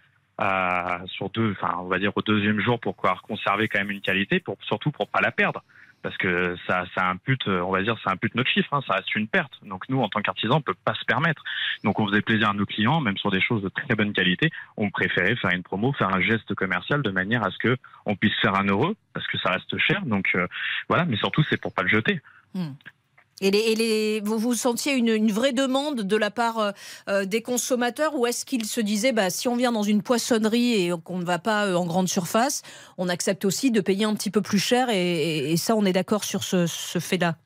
euh, 0.41 1.07
sur 1.07 1.31
deux, 1.31 1.53
enfin 1.53 1.77
on 1.81 1.87
va 1.87 1.99
dire 1.99 2.13
au 2.17 2.23
deuxième 2.23 2.61
jour 2.61 2.81
pour 2.81 2.95
pouvoir 2.97 3.23
conserver 3.23 3.69
quand 3.69 3.79
même 3.79 3.91
une 3.91 4.01
qualité, 4.01 4.41
pour 4.41 4.57
surtout 4.63 4.91
pour 4.91 5.09
pas 5.09 5.21
la 5.21 5.31
perdre, 5.31 5.63
parce 6.03 6.17
que 6.17 6.57
ça, 6.67 6.85
ça 6.97 7.09
impute, 7.09 7.47
on 7.47 7.71
va 7.71 7.83
dire, 7.83 7.97
ça 8.03 8.11
impute 8.11 8.35
notre 8.35 8.51
chiffre, 8.51 8.73
hein, 8.73 8.81
ça 8.87 8.95
reste 8.95 9.15
une 9.15 9.29
perte. 9.29 9.53
Donc 9.63 9.89
nous, 9.89 10.01
en 10.01 10.09
tant 10.09 10.21
qu'artisan, 10.21 10.57
on 10.57 10.61
peut 10.61 10.75
pas 10.85 10.95
se 10.95 11.05
permettre. 11.05 11.43
Donc 11.85 12.01
on 12.01 12.09
faisait 12.09 12.23
plaisir 12.23 12.51
à 12.51 12.55
nos 12.55 12.67
clients, 12.67 13.01
même 13.01 13.17
sur 13.19 13.31
des 13.31 13.41
choses 13.41 13.63
de 13.63 13.69
très 13.69 13.95
bonne 13.95 14.13
qualité. 14.13 14.51
On 14.77 14.91
préférait 14.91 15.37
faire 15.37 15.53
une 15.53 15.63
promo, 15.63 15.93
faire 15.93 16.13
un 16.13 16.21
geste 16.21 16.55
commercial 16.55 17.03
de 17.03 17.11
manière 17.11 17.45
à 17.45 17.51
ce 17.51 17.59
que 17.59 17.77
on 18.05 18.17
puisse 18.17 18.35
faire 18.41 18.57
un 18.57 18.65
euro, 18.65 18.95
parce 19.13 19.27
que 19.29 19.39
ça 19.39 19.51
reste 19.51 19.79
cher. 19.79 20.05
Donc 20.07 20.31
euh, 20.35 20.47
voilà, 20.89 21.05
mais 21.05 21.17
surtout 21.17 21.45
c'est 21.45 21.61
pour 21.61 21.73
pas 21.73 21.83
le 21.83 21.89
jeter. 21.89 22.21
Hmm. 22.55 22.73
Et, 23.41 24.21
vous, 24.25 24.39
vous 24.39 24.55
sentiez 24.55 24.95
une, 24.95 25.31
vraie 25.31 25.53
demande 25.53 26.03
de 26.03 26.17
la 26.17 26.31
part 26.31 26.59
euh, 26.59 26.71
euh, 27.09 27.25
des 27.25 27.43
consommateurs 27.43 28.15
ou 28.17 28.27
est-ce 28.27 28.45
qu'ils 28.45 28.65
se 28.65 28.81
disaient 28.81 29.13
bah, 29.13 29.31
si 29.31 29.47
on 29.47 29.57
vient 29.57 29.73
dans 29.73 29.83
une 29.83 30.03
poissonnerie 30.03 30.87
et 30.87 30.93
qu'on 31.05 31.19
ne 31.19 31.25
va 31.25 31.39
pas 31.39 31.67
euh, 31.67 31.75
en 31.75 31.87
grande 31.87 32.09
surface, 32.09 32.63
on 32.97 33.09
accepte 33.09 33.45
aussi 33.45 33.71
de 33.71 33.81
payer 33.81 34.05
un 34.05 34.15
petit 34.15 34.31
peu 34.31 34.43
plus 34.43 34.59
cher 34.59 34.89
et, 34.91 35.55
ça, 35.57 35.77
on 35.77 35.85
est 35.85 35.93
d'accord 35.93 36.25
sur 36.25 36.43
ce, 36.43 36.67
fait-là? 36.99 37.37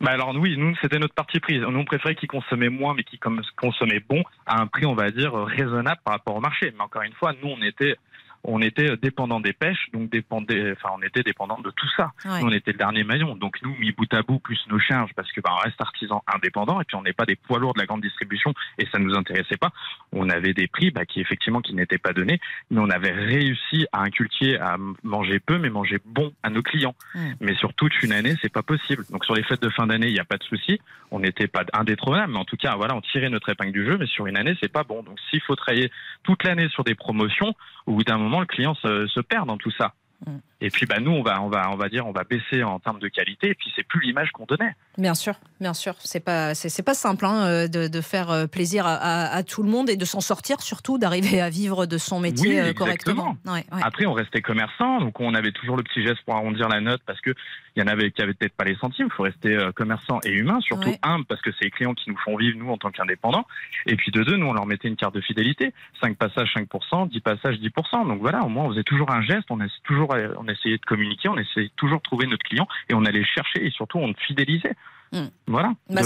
Bah 0.00 0.10
alors 0.10 0.34
oui, 0.36 0.56
nous 0.56 0.74
c'était 0.82 0.98
notre 0.98 1.14
partie 1.14 1.40
prise. 1.40 1.62
Nous 1.62 1.78
on 1.78 1.84
préférait 1.84 2.14
qu'ils 2.14 2.28
consommaient 2.28 2.68
moins, 2.68 2.94
mais 2.94 3.04
qu'ils 3.04 3.20
consommaient 3.56 4.00
bon 4.00 4.22
à 4.44 4.60
un 4.60 4.66
prix 4.66 4.86
on 4.86 4.94
va 4.94 5.10
dire 5.10 5.32
raisonnable 5.32 6.00
par 6.04 6.14
rapport 6.14 6.36
au 6.36 6.40
marché. 6.40 6.72
Mais 6.76 6.82
encore 6.82 7.02
une 7.02 7.12
fois, 7.14 7.32
nous 7.42 7.48
on 7.48 7.62
était 7.62 7.96
on 8.44 8.60
était 8.60 8.96
dépendant 8.98 9.40
des 9.40 9.54
pêches, 9.54 9.90
donc 9.92 10.10
dépendait, 10.10 10.72
enfin, 10.72 10.94
on 10.98 11.02
était 11.02 11.22
dépendant 11.22 11.58
de 11.60 11.70
tout 11.70 11.88
ça. 11.96 12.12
on 12.26 12.52
était 12.52 12.72
le 12.72 12.78
dernier 12.78 13.02
maillon. 13.02 13.36
Donc 13.36 13.56
nous, 13.62 13.74
mis 13.76 13.92
bout 13.92 14.12
à 14.12 14.22
bout, 14.22 14.38
plus 14.38 14.60
nos 14.68 14.78
charges, 14.78 15.10
parce 15.16 15.32
que 15.32 15.40
bah, 15.40 15.50
on 15.52 15.64
reste 15.64 15.80
artisan 15.80 16.22
indépendant 16.32 16.80
et 16.80 16.84
puis 16.84 16.96
on 16.96 17.02
n'est 17.02 17.14
pas 17.14 17.24
des 17.24 17.36
poids 17.36 17.58
lourds 17.58 17.74
de 17.74 17.80
la 17.80 17.86
grande 17.86 18.02
distribution 18.02 18.52
et 18.78 18.86
ça 18.92 18.98
nous 18.98 19.14
intéressait 19.14 19.56
pas. 19.56 19.70
On 20.12 20.28
avait 20.28 20.52
des 20.52 20.66
prix 20.66 20.90
bah, 20.90 21.06
qui 21.06 21.20
effectivement 21.20 21.60
qui 21.60 21.74
n'étaient 21.74 21.98
pas 21.98 22.12
donnés, 22.12 22.38
mais 22.70 22.80
on 22.80 22.90
avait 22.90 23.12
réussi 23.12 23.86
à 23.92 24.02
inculquer 24.02 24.58
à 24.58 24.76
manger 25.02 25.40
peu, 25.40 25.58
mais 25.58 25.70
manger 25.70 25.98
bon 26.04 26.32
à 26.42 26.50
nos 26.50 26.62
clients. 26.62 26.94
Mais 27.40 27.54
sur 27.54 27.72
toute 27.74 28.02
une 28.02 28.12
année, 28.12 28.34
c'est 28.42 28.52
pas 28.52 28.62
possible. 28.62 29.04
Donc 29.10 29.24
sur 29.24 29.34
les 29.34 29.42
fêtes 29.42 29.62
de 29.62 29.70
fin 29.70 29.86
d'année, 29.86 30.08
il 30.08 30.12
n'y 30.12 30.20
a 30.20 30.24
pas 30.24 30.36
de 30.36 30.44
souci. 30.44 30.80
On 31.10 31.20
n'était 31.20 31.46
pas 31.46 31.64
indétrônable, 31.72 32.32
mais 32.32 32.38
en 32.38 32.44
tout 32.44 32.56
cas, 32.56 32.76
voilà, 32.76 32.94
on 32.94 33.00
tirait 33.00 33.30
notre 33.30 33.48
épingle 33.48 33.72
du 33.72 33.84
jeu. 33.86 33.96
Mais 33.98 34.06
sur 34.06 34.26
une 34.26 34.36
année, 34.36 34.56
c'est 34.60 34.72
pas 34.72 34.84
bon. 34.84 35.02
Donc 35.02 35.18
s'il 35.30 35.40
faut 35.40 35.56
travailler 35.56 35.90
toute 36.24 36.44
l'année 36.44 36.68
sur 36.68 36.84
des 36.84 36.94
promotions, 36.94 37.54
au 37.86 37.92
bout 37.92 38.04
d'un 38.04 38.18
moment 38.18 38.33
le 38.40 38.46
client 38.46 38.74
se, 38.74 39.20
perd 39.20 39.46
dans 39.46 39.56
tout 39.56 39.70
ça. 39.70 39.94
Mm. 40.26 40.36
Et 40.64 40.70
puis 40.70 40.86
bah 40.86 40.98
nous 40.98 41.10
on 41.10 41.22
va 41.22 41.42
on 41.42 41.50
va 41.50 41.70
on 41.70 41.76
va 41.76 41.90
dire 41.90 42.06
on 42.06 42.12
va 42.12 42.24
baisser 42.24 42.62
en 42.62 42.78
termes 42.78 42.98
de 42.98 43.08
qualité 43.08 43.50
et 43.50 43.54
puis 43.54 43.70
c'est 43.76 43.86
plus 43.86 44.00
l'image 44.00 44.30
qu'on 44.30 44.46
donnait. 44.46 44.74
Bien 44.96 45.14
sûr, 45.14 45.34
bien 45.60 45.74
sûr, 45.74 45.94
c'est 45.98 46.24
pas 46.24 46.54
c'est 46.54 46.82
pas 46.82 46.94
simple 46.94 47.26
hein, 47.26 47.44
euh, 47.44 47.68
de, 47.68 47.86
de, 47.86 48.00
faire 48.00 48.30
euh, 48.30 48.46
plaisir 48.46 48.86
à, 48.86 48.94
à, 48.94 49.42
tout 49.42 49.62
le 49.62 49.68
monde 49.68 49.90
et 49.90 49.96
de 49.96 50.04
s'en 50.06 50.22
sortir 50.22 50.62
surtout 50.62 50.96
d'arriver 50.96 51.42
à 51.42 51.50
vivre 51.50 51.84
de 51.84 51.98
son 51.98 52.18
métier 52.18 52.62
euh, 52.62 52.72
correctement. 52.72 53.36
Après 53.82 54.06
on 54.06 54.14
restait 54.14 54.40
commerçant 54.40 55.00
donc 55.00 55.20
on 55.20 55.34
avait 55.34 55.52
toujours 55.52 55.76
le 55.76 55.82
petit 55.82 56.02
geste 56.02 56.22
pour 56.24 56.34
arrondir 56.34 56.70
la 56.70 56.80
note 56.80 57.02
parce 57.04 57.20
que 57.20 57.34
il 57.76 57.80
y 57.80 57.82
en 57.82 57.88
avait 57.88 58.10
qui 58.12 58.22
avaient 58.22 58.34
peut-être 58.34 58.54
pas 58.54 58.64
les 58.64 58.76
centimes. 58.76 59.08
Il 59.10 59.14
faut 59.14 59.24
rester 59.24 59.58
commerçant 59.74 60.20
et 60.24 60.30
humain, 60.30 60.60
surtout 60.60 60.94
un 61.02 61.22
parce 61.24 61.42
que 61.42 61.50
c'est 61.58 61.64
les 61.64 61.70
clients 61.72 61.92
qui 61.92 62.08
nous 62.08 62.16
font 62.16 62.36
vivre 62.36 62.56
nous 62.56 62.70
en 62.70 62.78
tant 62.78 62.92
qu'indépendants. 62.92 63.44
Et 63.86 63.96
puis 63.96 64.12
de 64.12 64.22
deux, 64.22 64.36
nous 64.36 64.46
on 64.46 64.52
leur 64.52 64.64
mettait 64.64 64.86
une 64.86 64.94
carte 64.94 65.16
de 65.16 65.20
fidélité, 65.20 65.74
5 66.00 66.16
passages 66.16 66.54
5%, 66.54 67.08
10 67.10 67.20
passages 67.20 67.56
10%. 67.56 68.06
Donc 68.06 68.20
voilà, 68.20 68.44
au 68.44 68.48
moins 68.48 68.66
on 68.66 68.70
faisait 68.70 68.84
toujours 68.84 69.10
un 69.10 69.22
geste, 69.22 69.50
on 69.50 69.60
est 69.60 69.68
toujours 69.82 70.14
on 70.38 70.46
essayait 70.54 70.78
de 70.78 70.84
communiquer, 70.84 71.28
on 71.28 71.38
essayait 71.38 71.70
toujours 71.76 71.98
de 71.98 72.02
trouver 72.02 72.26
notre 72.26 72.44
client 72.44 72.66
et 72.88 72.94
on 72.94 73.04
allait 73.04 73.24
chercher 73.24 73.66
et 73.66 73.70
surtout 73.70 73.98
on 73.98 74.14
fidélisait. 74.26 74.74
Hmm. 75.12 75.26
Voilà. 75.46 75.72
Bah, 75.90 76.02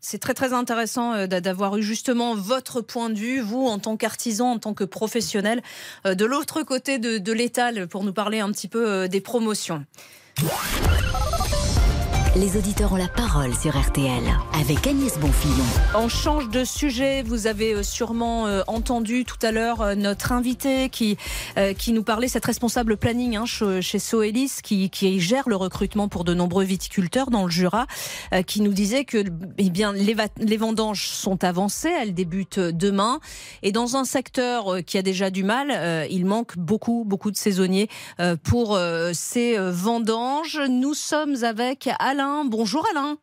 c'est 0.00 0.18
très 0.18 0.34
très 0.34 0.52
intéressant 0.52 1.14
euh, 1.14 1.26
d'avoir 1.26 1.76
eu 1.78 1.82
justement 1.82 2.34
votre 2.34 2.80
point 2.82 3.08
de 3.08 3.14
vue, 3.14 3.40
vous 3.40 3.66
en 3.66 3.78
tant 3.78 3.96
qu'artisan, 3.96 4.52
en 4.52 4.58
tant 4.58 4.74
que 4.74 4.84
professionnel, 4.84 5.62
euh, 6.06 6.14
de 6.14 6.24
l'autre 6.24 6.62
côté 6.62 6.98
de, 6.98 7.18
de 7.18 7.32
l'étal 7.32 7.88
pour 7.88 8.04
nous 8.04 8.12
parler 8.12 8.40
un 8.40 8.50
petit 8.52 8.68
peu 8.68 8.86
euh, 8.86 9.08
des 9.08 9.20
promotions. 9.20 9.84
Les 12.36 12.56
auditeurs 12.56 12.92
ont 12.92 12.96
la 12.96 13.08
parole 13.08 13.52
sur 13.56 13.76
RTL 13.76 14.22
avec 14.54 14.86
Agnès 14.86 15.18
Bonfillon. 15.18 15.64
On 15.96 16.08
change 16.08 16.48
de 16.48 16.62
sujet. 16.62 17.24
Vous 17.24 17.48
avez 17.48 17.74
euh, 17.74 17.82
sûrement 17.82 18.46
euh, 18.46 18.62
entendu 18.68 19.24
tout 19.24 19.44
à 19.44 19.50
l'heure 19.50 19.80
euh, 19.80 19.94
notre 19.96 20.30
invité 20.30 20.90
qui, 20.90 21.16
qui 21.76 21.92
nous 21.92 22.04
parlait, 22.04 22.28
cette 22.28 22.44
responsable 22.44 22.96
planning 22.96 23.36
hein, 23.36 23.46
chez 23.46 23.98
Soelis, 23.98 24.58
qui, 24.62 24.90
qui 24.90 25.18
gère 25.18 25.48
le 25.48 25.56
recrutement 25.56 26.06
pour 26.06 26.22
de 26.22 26.32
nombreux 26.32 26.62
viticulteurs 26.62 27.30
dans 27.30 27.44
le 27.44 27.50
Jura, 27.50 27.86
qui 28.46 28.60
nous 28.60 28.72
disait 28.72 29.04
que 29.04 29.24
eh 29.58 29.70
bien, 29.70 29.92
les, 29.92 30.14
les 30.38 30.56
vendanges 30.56 31.08
sont 31.08 31.42
avancées, 31.42 31.90
elles 31.90 32.14
débutent 32.14 32.60
demain. 32.60 33.18
Et 33.62 33.72
dans 33.72 33.96
un 33.96 34.04
secteur 34.04 34.84
qui 34.86 34.98
a 34.98 35.02
déjà 35.02 35.30
du 35.30 35.42
mal, 35.42 36.06
il 36.10 36.24
manque 36.26 36.56
beaucoup, 36.56 37.04
beaucoup 37.06 37.30
de 37.30 37.36
saisonniers 37.36 37.88
pour 38.44 38.78
ces 39.12 39.58
vendanges. 39.58 40.60
Nous 40.68 40.94
sommes 40.94 41.42
avec 41.42 41.90
Alain 41.98 42.19
Bonjour 42.20 42.86
Alain. 42.90 43.16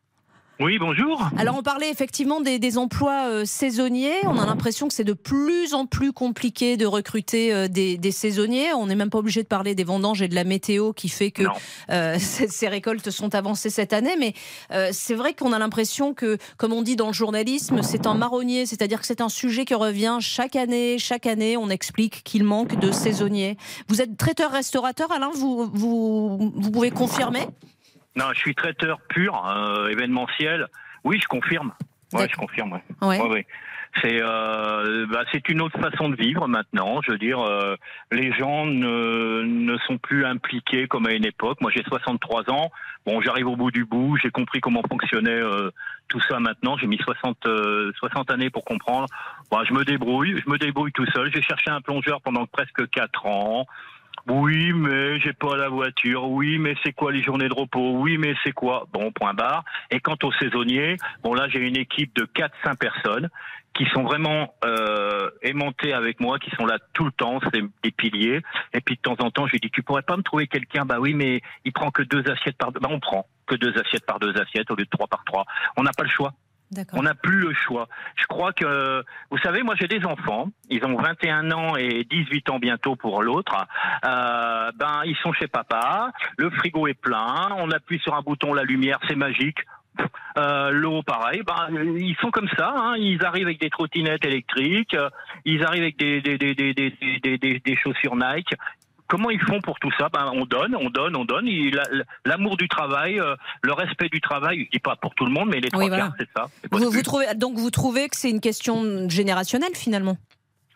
Oui, 0.60 0.76
bonjour. 0.80 1.22
Alors 1.36 1.56
on 1.56 1.62
parlait 1.62 1.88
effectivement 1.88 2.40
des, 2.40 2.78
emplois 2.78 3.28
euh, 3.28 3.44
saisonniers. 3.44 4.16
On 4.24 4.36
a 4.40 4.44
l'impression 4.44 4.88
que 4.88 4.94
c'est 4.94 5.04
de 5.04 5.12
plus 5.12 5.72
en 5.72 5.86
plus 5.86 6.12
compliqué 6.12 6.76
de 6.76 6.84
recruter 6.84 7.54
euh, 7.54 7.68
des, 7.68 8.10
saisonniers. 8.10 8.72
On 8.72 8.86
n'est 8.86 8.96
même 8.96 9.08
pas 9.08 9.18
obligé 9.18 9.44
de 9.44 9.46
parler 9.46 9.76
des 9.76 9.84
vendanges 9.84 10.20
et 10.20 10.26
de 10.26 10.34
la 10.34 10.42
météo 10.42 10.92
qui 10.92 11.08
fait 11.08 11.30
que 11.30 11.44
euh, 11.90 12.16
ces 12.18 12.66
récoltes 12.66 13.08
sont 13.10 13.36
avancées 13.36 13.70
cette 13.70 13.92
année. 13.92 14.16
Mais 14.18 14.34
c'est 14.90 15.14
vrai 15.14 15.32
qu'on 15.32 15.52
a 15.52 15.60
l'impression 15.60 16.12
que, 16.12 16.36
comme 16.56 16.72
on 16.72 16.82
dit 16.82 16.96
dans 16.96 17.06
le 17.06 17.12
journalisme, 17.12 17.82
c'est 17.82 18.08
un 18.08 18.14
marronnier, 18.14 18.66
c'est-à-dire 18.66 19.00
que 19.00 19.06
c'est 19.06 19.20
un 19.20 19.28
sujet 19.28 19.64
qui 19.64 19.74
revient 19.74 20.18
chaque 20.20 20.56
année. 20.56 20.98
Chaque 20.98 21.26
année, 21.26 21.56
on 21.56 21.70
explique 21.70 22.24
qu'il 22.24 22.42
manque 22.42 22.80
de 22.80 22.90
saisonniers. 22.90 23.56
Vous 23.86 24.02
êtes 24.02 24.16
traiteur-restaurateur, 24.16 25.12
Alain? 25.12 25.30
Vous, 25.34 25.70
vous, 25.72 26.52
vous 26.52 26.70
pouvez 26.72 26.90
confirmer? 26.90 27.46
Non, 28.18 28.32
je 28.34 28.38
suis 28.38 28.54
traiteur 28.54 29.00
pur, 29.08 29.46
euh, 29.46 29.88
événementiel. 29.88 30.66
Oui, 31.04 31.20
je 31.22 31.28
confirme. 31.28 31.72
Ouais, 32.12 32.26
je 32.28 32.36
confirme. 32.36 32.80
Ouais. 33.00 33.20
Ouais. 33.20 33.46
C'est 34.02 34.20
euh, 34.20 35.06
bah, 35.06 35.24
c'est 35.32 35.48
une 35.48 35.60
autre 35.62 35.78
façon 35.80 36.08
de 36.08 36.16
vivre 36.16 36.46
maintenant. 36.46 37.00
Je 37.02 37.12
veux 37.12 37.18
dire, 37.18 37.40
euh, 37.40 37.76
les 38.12 38.32
gens 38.32 38.66
ne, 38.66 39.42
ne 39.42 39.78
sont 39.86 39.98
plus 39.98 40.24
impliqués 40.24 40.86
comme 40.86 41.06
à 41.06 41.12
une 41.12 41.24
époque. 41.24 41.60
Moi, 41.60 41.70
j'ai 41.74 41.82
63 41.84 42.50
ans. 42.50 42.70
Bon, 43.06 43.20
j'arrive 43.22 43.46
au 43.46 43.56
bout 43.56 43.70
du 43.70 43.84
bout. 43.84 44.16
J'ai 44.22 44.30
compris 44.30 44.60
comment 44.60 44.82
fonctionnait 44.88 45.30
euh, 45.30 45.70
tout 46.08 46.20
ça 46.28 46.38
maintenant. 46.38 46.76
J'ai 46.76 46.86
mis 46.86 46.98
60 46.98 47.48
60 47.98 48.30
années 48.30 48.50
pour 48.50 48.64
comprendre. 48.64 49.06
Bon, 49.50 49.64
je 49.64 49.72
me 49.72 49.84
débrouille. 49.84 50.40
Je 50.44 50.50
me 50.50 50.58
débrouille 50.58 50.92
tout 50.92 51.06
seul. 51.12 51.32
J'ai 51.32 51.42
cherché 51.42 51.70
un 51.70 51.80
plongeur 51.80 52.20
pendant 52.20 52.46
presque 52.46 52.88
4 52.90 53.26
ans. 53.26 53.66
Oui, 54.28 54.72
mais 54.74 55.18
j'ai 55.20 55.32
pas 55.32 55.56
la 55.56 55.70
voiture. 55.70 56.28
Oui, 56.28 56.58
mais 56.58 56.74
c'est 56.82 56.92
quoi 56.92 57.12
les 57.12 57.22
journées 57.22 57.48
de 57.48 57.54
repos? 57.54 57.92
Oui, 57.96 58.18
mais 58.18 58.34
c'est 58.44 58.52
quoi? 58.52 58.86
Bon, 58.92 59.10
point 59.10 59.32
barre. 59.32 59.64
Et 59.90 60.00
quant 60.00 60.16
aux 60.22 60.32
saisonniers, 60.32 60.96
bon 61.22 61.32
là 61.32 61.48
j'ai 61.48 61.60
une 61.60 61.76
équipe 61.76 62.14
de 62.14 62.24
4-5 62.24 62.76
personnes 62.76 63.28
qui 63.74 63.86
sont 63.86 64.02
vraiment 64.02 64.54
euh, 64.64 65.30
aimantées 65.42 65.92
avec 65.92 66.20
moi, 66.20 66.38
qui 66.38 66.50
sont 66.56 66.66
là 66.66 66.78
tout 66.92 67.04
le 67.04 67.12
temps, 67.12 67.38
c'est 67.42 67.62
des 67.82 67.90
piliers. 67.90 68.42
Et 68.74 68.80
puis 68.80 68.96
de 68.96 69.00
temps 69.00 69.16
en 69.20 69.30
temps, 69.30 69.46
je 69.46 69.52
lui 69.52 69.60
dis, 69.60 69.70
tu 69.70 69.82
pourrais 69.82 70.02
pas 70.02 70.16
me 70.16 70.22
trouver 70.22 70.46
quelqu'un 70.46 70.84
Bah 70.84 70.98
oui, 71.00 71.14
mais 71.14 71.40
il 71.64 71.72
prend 71.72 71.90
que 71.90 72.02
deux 72.02 72.28
assiettes 72.28 72.58
par 72.58 72.72
deux. 72.72 72.80
Bah 72.80 72.88
on 72.90 73.00
prend 73.00 73.26
que 73.46 73.54
deux 73.54 73.72
assiettes 73.78 74.04
par 74.04 74.18
deux 74.18 74.36
assiettes 74.38 74.70
au 74.70 74.76
lieu 74.76 74.84
de 74.84 74.90
trois 74.90 75.06
par 75.06 75.24
trois. 75.24 75.46
On 75.76 75.82
n'a 75.84 75.92
pas 75.92 76.04
le 76.04 76.10
choix. 76.10 76.34
On 76.92 77.02
n'a 77.02 77.14
plus 77.14 77.38
le 77.38 77.54
choix. 77.54 77.88
Je 78.16 78.26
crois 78.26 78.52
que, 78.52 79.02
vous 79.30 79.38
savez, 79.38 79.62
moi 79.62 79.74
j'ai 79.78 79.88
des 79.88 80.04
enfants, 80.04 80.48
ils 80.68 80.84
ont 80.84 80.96
21 80.96 81.50
ans 81.50 81.76
et 81.76 82.04
18 82.04 82.50
ans 82.50 82.58
bientôt 82.58 82.96
pour 82.96 83.22
l'autre. 83.22 83.66
Euh, 84.04 84.70
ben, 84.76 85.02
ils 85.04 85.16
sont 85.22 85.32
chez 85.32 85.48
papa, 85.48 86.12
le 86.36 86.50
frigo 86.50 86.86
est 86.86 87.00
plein, 87.00 87.48
on 87.56 87.70
appuie 87.70 87.98
sur 88.00 88.14
un 88.14 88.22
bouton, 88.22 88.52
la 88.52 88.64
lumière, 88.64 88.98
c'est 89.08 89.16
magique. 89.16 89.58
Euh, 90.38 90.70
L'eau, 90.70 91.02
pareil. 91.02 91.42
Ben, 91.44 91.96
ils 91.96 92.16
sont 92.20 92.30
comme 92.30 92.48
ça. 92.56 92.72
Hein. 92.76 92.96
Ils 92.98 93.24
arrivent 93.24 93.46
avec 93.46 93.60
des 93.60 93.70
trottinettes 93.70 94.24
électriques. 94.24 94.96
Ils 95.44 95.64
arrivent 95.64 95.82
avec 95.82 95.98
des, 95.98 96.20
des, 96.20 96.38
des, 96.38 96.54
des, 96.54 97.38
des 97.58 97.76
chaussures 97.76 98.14
Nike. 98.14 98.54
Comment 99.08 99.30
ils 99.30 99.40
font 99.40 99.60
pour 99.60 99.78
tout 99.80 99.90
ça? 99.98 100.08
Ben, 100.12 100.30
On 100.34 100.44
donne, 100.44 100.76
on 100.76 100.90
donne, 100.90 101.16
on 101.16 101.24
donne. 101.24 101.48
L'amour 102.24 102.56
du 102.56 102.68
travail, 102.68 103.18
euh, 103.18 103.34
le 103.62 103.72
respect 103.72 104.08
du 104.08 104.20
travail, 104.20 104.66
je 104.66 104.70
dis 104.70 104.78
pas 104.78 104.96
pour 104.96 105.14
tout 105.14 105.24
le 105.24 105.32
monde, 105.32 105.48
mais 105.50 105.60
les 105.60 105.70
trois 105.70 105.88
quarts, 105.88 106.12
c'est 106.18 106.28
ça. 106.36 106.46
Vous, 106.70 107.02
trouvez, 107.02 107.34
donc 107.34 107.56
vous 107.56 107.70
trouvez 107.70 108.08
que 108.08 108.16
c'est 108.16 108.30
une 108.30 108.40
question 108.40 109.08
générationnelle 109.08 109.74
finalement? 109.74 110.16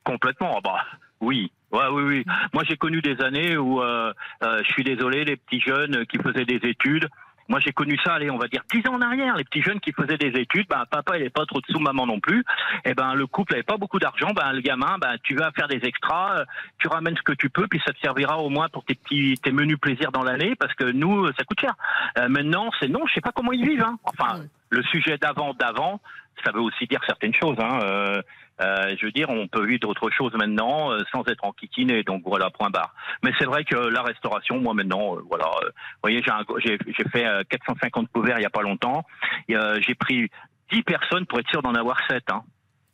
Complètement. 0.05 0.55
Ah 0.57 0.61
bah, 0.63 0.85
oui, 1.21 1.53
Ouais, 1.73 1.87
oui, 1.91 2.03
oui. 2.03 2.25
Moi, 2.53 2.65
j'ai 2.69 2.77
connu 2.77 3.01
des 3.01 3.21
années 3.23 3.57
où, 3.57 3.81
euh, 3.81 4.13
euh, 4.45 4.63
je 4.63 4.73
suis 4.73 4.85
désolé, 4.85 5.25
les 5.25 5.37
petits 5.37 5.61
jeunes 5.61 6.05
qui 6.07 6.19
faisaient 6.19 6.45
des 6.45 6.61
études, 6.69 7.09
moi, 7.53 7.61
j'ai 7.61 7.73
connu 7.73 7.99
ça, 8.03 8.15
allez, 8.15 8.31
on 8.31 8.39
va 8.39 8.49
dire 8.49 8.63
dix 8.73 8.81
ans 8.89 8.95
en 8.95 9.03
arrière. 9.03 9.37
Les 9.37 9.45
petits 9.45 9.61
jeunes 9.61 9.79
qui 9.79 9.93
faisaient 9.93 10.17
des 10.17 10.41
études, 10.41 10.67
ben, 10.71 10.85
papa, 10.91 11.19
il 11.19 11.23
n'est 11.23 11.29
pas 11.29 11.45
trop 11.45 11.61
de 11.61 11.67
sous, 11.69 11.81
maman 11.81 12.07
non 12.07 12.19
plus. 12.19 12.41
Et 12.87 12.93
eh 12.93 12.95
ben, 12.95 13.13
le 13.13 13.27
couple 13.27 13.53
n'avait 13.53 13.63
pas 13.63 13.77
beaucoup 13.77 13.99
d'argent. 13.99 14.31
Ben, 14.35 14.55
le 14.55 14.63
gamin, 14.63 14.97
ben, 14.99 15.17
tu 15.23 15.35
vas 15.35 15.51
faire 15.51 15.69
des 15.69 15.81
extras, 15.85 16.39
euh, 16.39 16.45
tu 16.79 16.89
ramènes 16.89 17.15
ce 17.15 17.21
que 17.21 17.35
tu 17.35 17.51
peux, 17.51 17.67
puis 17.69 17.79
ça 17.85 17.93
te 17.93 17.99
servira 18.01 18.39
au 18.39 18.49
moins 18.49 18.71
pour 18.71 18.87
tes 18.87 18.95
petits, 18.95 19.35
tes 19.43 19.53
menus 19.53 19.77
plaisirs 19.79 20.13
dans 20.13 20.23
l'année, 20.23 20.55
parce 20.59 20.73
que 20.73 20.85
nous, 20.85 21.27
ça 21.35 21.45
coûte 21.45 21.61
cher. 21.61 21.75
Euh, 22.19 22.29
maintenant, 22.31 22.71
c'est 22.81 22.89
non, 22.89 23.07
je 23.07 23.13
sais 23.13 23.21
pas 23.21 23.33
comment 23.33 23.53
ils 23.53 23.69
vivent. 23.69 23.85
Hein. 23.85 23.99
Enfin, 24.05 24.41
le 24.71 24.83
sujet 24.85 25.19
d'avant, 25.19 25.53
d'avant, 25.53 26.01
ça 26.47 26.53
veut 26.53 26.63
aussi 26.63 26.87
dire 26.87 27.01
certaines 27.07 27.35
choses. 27.35 27.59
Hein. 27.59 27.81
Euh, 27.83 28.23
euh, 28.61 28.95
je 28.99 29.07
veux 29.07 29.13
dire, 29.13 29.31
on 29.31 29.49
peut 29.49 29.65
vivre 29.65 29.81
d'autres 29.81 30.11
choses 30.11 30.33
maintenant 30.35 30.93
euh, 30.93 30.99
sans 31.11 31.25
être 31.27 31.45
en 31.45 31.53
kikiné. 31.53 32.03
Donc 32.03 32.23
voilà, 32.25 32.51
point 32.51 32.71
barre. 32.71 32.95
Mais 33.23 33.33
c'est 33.39 33.45
vrai 33.45 33.65
que 33.65 33.77
la 33.77 34.03
restauration, 34.03 34.61
moi 34.61 34.75
maintenant, 34.75 35.17
euh, 35.17 35.23
voilà. 35.29 35.47
vous 35.47 35.71
voyez, 36.03 36.23
j'ai 36.65 37.05
fait 37.11 37.27
450 37.49 38.09
couverts 38.13 38.39
il 38.39 38.43
y 38.43 38.47
a 38.47 38.51
pas 38.51 38.63
longtemps. 38.63 39.05
j'ai 39.49 39.95
pris 39.95 40.31
10 40.73 40.83
personnes 40.83 41.27
pour 41.27 41.39
être 41.41 41.49
sûr 41.49 41.63
d'en 41.63 41.75
avoir 41.75 41.99
7. 42.09 42.25
Hein. 42.31 42.43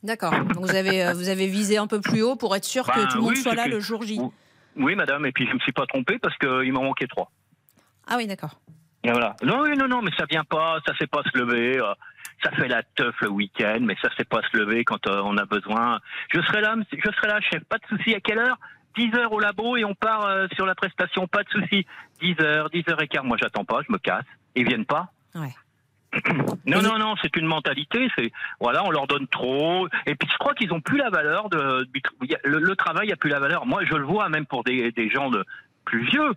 D'accord. 0.01 0.31
Donc 0.31 0.59
vous 0.59 0.75
avez 0.75 1.11
vous 1.13 1.29
avez 1.29 1.47
visé 1.47 1.77
un 1.77 1.87
peu 1.87 1.99
plus 1.99 2.21
haut 2.21 2.35
pour 2.35 2.55
être 2.55 2.63
sûr 2.63 2.85
que 2.85 2.99
ben 2.99 3.07
tout 3.07 3.17
le 3.17 3.23
monde 3.23 3.35
soit 3.35 3.55
là 3.55 3.67
le 3.67 3.79
jour 3.79 4.03
J. 4.03 4.19
Oui, 4.77 4.95
madame. 4.95 5.25
Et 5.25 5.31
puis 5.33 5.45
je 5.47 5.53
me 5.53 5.59
suis 5.59 5.73
pas 5.73 5.85
trompé 5.85 6.17
parce 6.19 6.37
qu'il 6.37 6.71
m'en 6.71 6.83
manquait 6.83 7.07
trois. 7.07 7.31
Ah 8.07 8.15
oui, 8.17 8.25
d'accord. 8.25 8.59
Voilà. 9.03 9.35
Non, 9.43 9.65
non, 9.75 9.87
non, 9.87 10.01
mais 10.01 10.11
ça 10.17 10.25
vient 10.29 10.43
pas, 10.43 10.79
ça 10.85 10.93
fait 10.93 11.07
pas 11.07 11.21
se 11.23 11.37
lever 11.37 11.79
ça 12.43 12.51
fait 12.51 12.67
la 12.67 12.83
teuf 12.83 13.15
le 13.21 13.29
week-end, 13.29 13.79
mais 13.81 13.95
ça 14.01 14.09
fait 14.11 14.27
pas 14.27 14.41
se 14.51 14.57
lever 14.57 14.83
quand 14.83 15.07
euh, 15.07 15.21
on 15.23 15.37
a 15.37 15.45
besoin. 15.45 15.99
Je 16.33 16.41
serai 16.41 16.61
là, 16.61 16.75
je 16.91 17.11
serai 17.11 17.27
là, 17.27 17.39
chef. 17.41 17.63
Pas 17.65 17.77
de 17.77 17.85
souci. 17.87 18.15
À 18.15 18.19
quelle 18.19 18.39
heure? 18.39 18.57
10 18.97 19.15
heures 19.15 19.31
au 19.31 19.39
labo 19.39 19.77
et 19.77 19.85
on 19.85 19.93
part 19.93 20.25
euh, 20.25 20.47
sur 20.55 20.65
la 20.65 20.75
prestation. 20.75 21.27
Pas 21.27 21.43
de 21.43 21.49
souci. 21.49 21.85
10 22.21 22.35
heures, 22.41 22.69
10 22.69 22.83
heures 22.89 23.01
et 23.01 23.07
quart. 23.07 23.23
Moi, 23.23 23.37
j'attends 23.39 23.65
pas. 23.65 23.81
Je 23.87 23.91
me 23.91 23.97
casse. 23.97 24.25
Ils 24.55 24.67
viennent 24.67 24.85
pas. 24.85 25.11
Ouais. 25.35 25.53
Non, 26.65 26.81
non, 26.81 26.97
non, 26.97 27.15
c'est 27.21 27.35
une 27.35 27.45
mentalité. 27.45 28.09
C'est 28.15 28.31
voilà, 28.59 28.83
on 28.83 28.91
leur 28.91 29.07
donne 29.07 29.27
trop. 29.27 29.87
Et 30.05 30.15
puis 30.15 30.29
je 30.31 30.37
crois 30.37 30.53
qu'ils 30.53 30.71
ont 30.73 30.81
plus 30.81 30.97
la 30.97 31.09
valeur 31.09 31.49
de 31.49 31.87
le, 32.43 32.75
travail 32.75 33.11
a 33.11 33.15
plus 33.15 33.29
la 33.29 33.39
valeur. 33.39 33.65
Moi, 33.65 33.83
je 33.85 33.95
le 33.95 34.05
vois 34.05 34.29
même 34.29 34.45
pour 34.45 34.63
des, 34.63 34.91
des 34.91 35.09
gens 35.09 35.29
de 35.29 35.43
plus 35.85 36.05
vieux. 36.05 36.33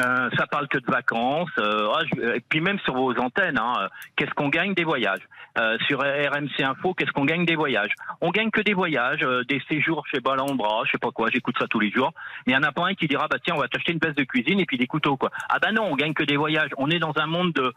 Euh, 0.00 0.30
ça 0.36 0.46
parle 0.46 0.68
que 0.68 0.78
de 0.78 0.86
vacances. 0.86 1.50
Euh, 1.58 1.88
ah, 1.92 2.34
et 2.36 2.40
puis 2.40 2.60
même 2.60 2.78
sur 2.80 2.94
vos 2.94 3.12
antennes, 3.18 3.58
hein, 3.58 3.88
qu'est-ce 4.16 4.32
qu'on 4.32 4.48
gagne 4.48 4.74
des 4.74 4.84
voyages? 4.84 5.22
Euh, 5.58 5.76
Sur 5.88 6.00
RMC 6.00 6.62
Info, 6.62 6.94
qu'est-ce 6.94 7.10
qu'on 7.10 7.24
gagne 7.24 7.44
des 7.44 7.56
voyages? 7.56 7.92
On 8.20 8.30
gagne 8.30 8.50
que 8.50 8.60
des 8.60 8.74
voyages, 8.74 9.26
des 9.48 9.60
séjours 9.68 10.06
chez 10.06 10.20
Balambra, 10.20 10.82
je 10.86 10.92
sais 10.92 10.98
pas 10.98 11.10
quoi. 11.10 11.30
J'écoute 11.32 11.56
ça 11.58 11.66
tous 11.66 11.80
les 11.80 11.90
jours. 11.90 12.12
Mais 12.46 12.52
il 12.52 12.56
y 12.56 12.58
en 12.58 12.62
a 12.62 12.70
pas 12.70 12.86
un 12.86 12.94
qui 12.94 13.08
dira 13.08 13.26
bah 13.28 13.38
tiens, 13.42 13.54
on 13.56 13.60
va 13.60 13.66
t'acheter 13.68 13.92
une 13.92 13.98
baisse 13.98 14.14
de 14.14 14.22
cuisine 14.22 14.60
et 14.60 14.66
puis 14.66 14.78
des 14.78 14.86
couteaux 14.86 15.16
quoi. 15.16 15.30
Ah 15.48 15.58
bah 15.60 15.72
non, 15.72 15.84
on 15.90 15.96
gagne 15.96 16.14
que 16.14 16.22
des 16.22 16.36
voyages. 16.36 16.70
On 16.76 16.90
est 16.90 17.00
dans 17.00 17.14
un 17.16 17.26
monde 17.26 17.52
de 17.52 17.62
euh, 17.62 17.72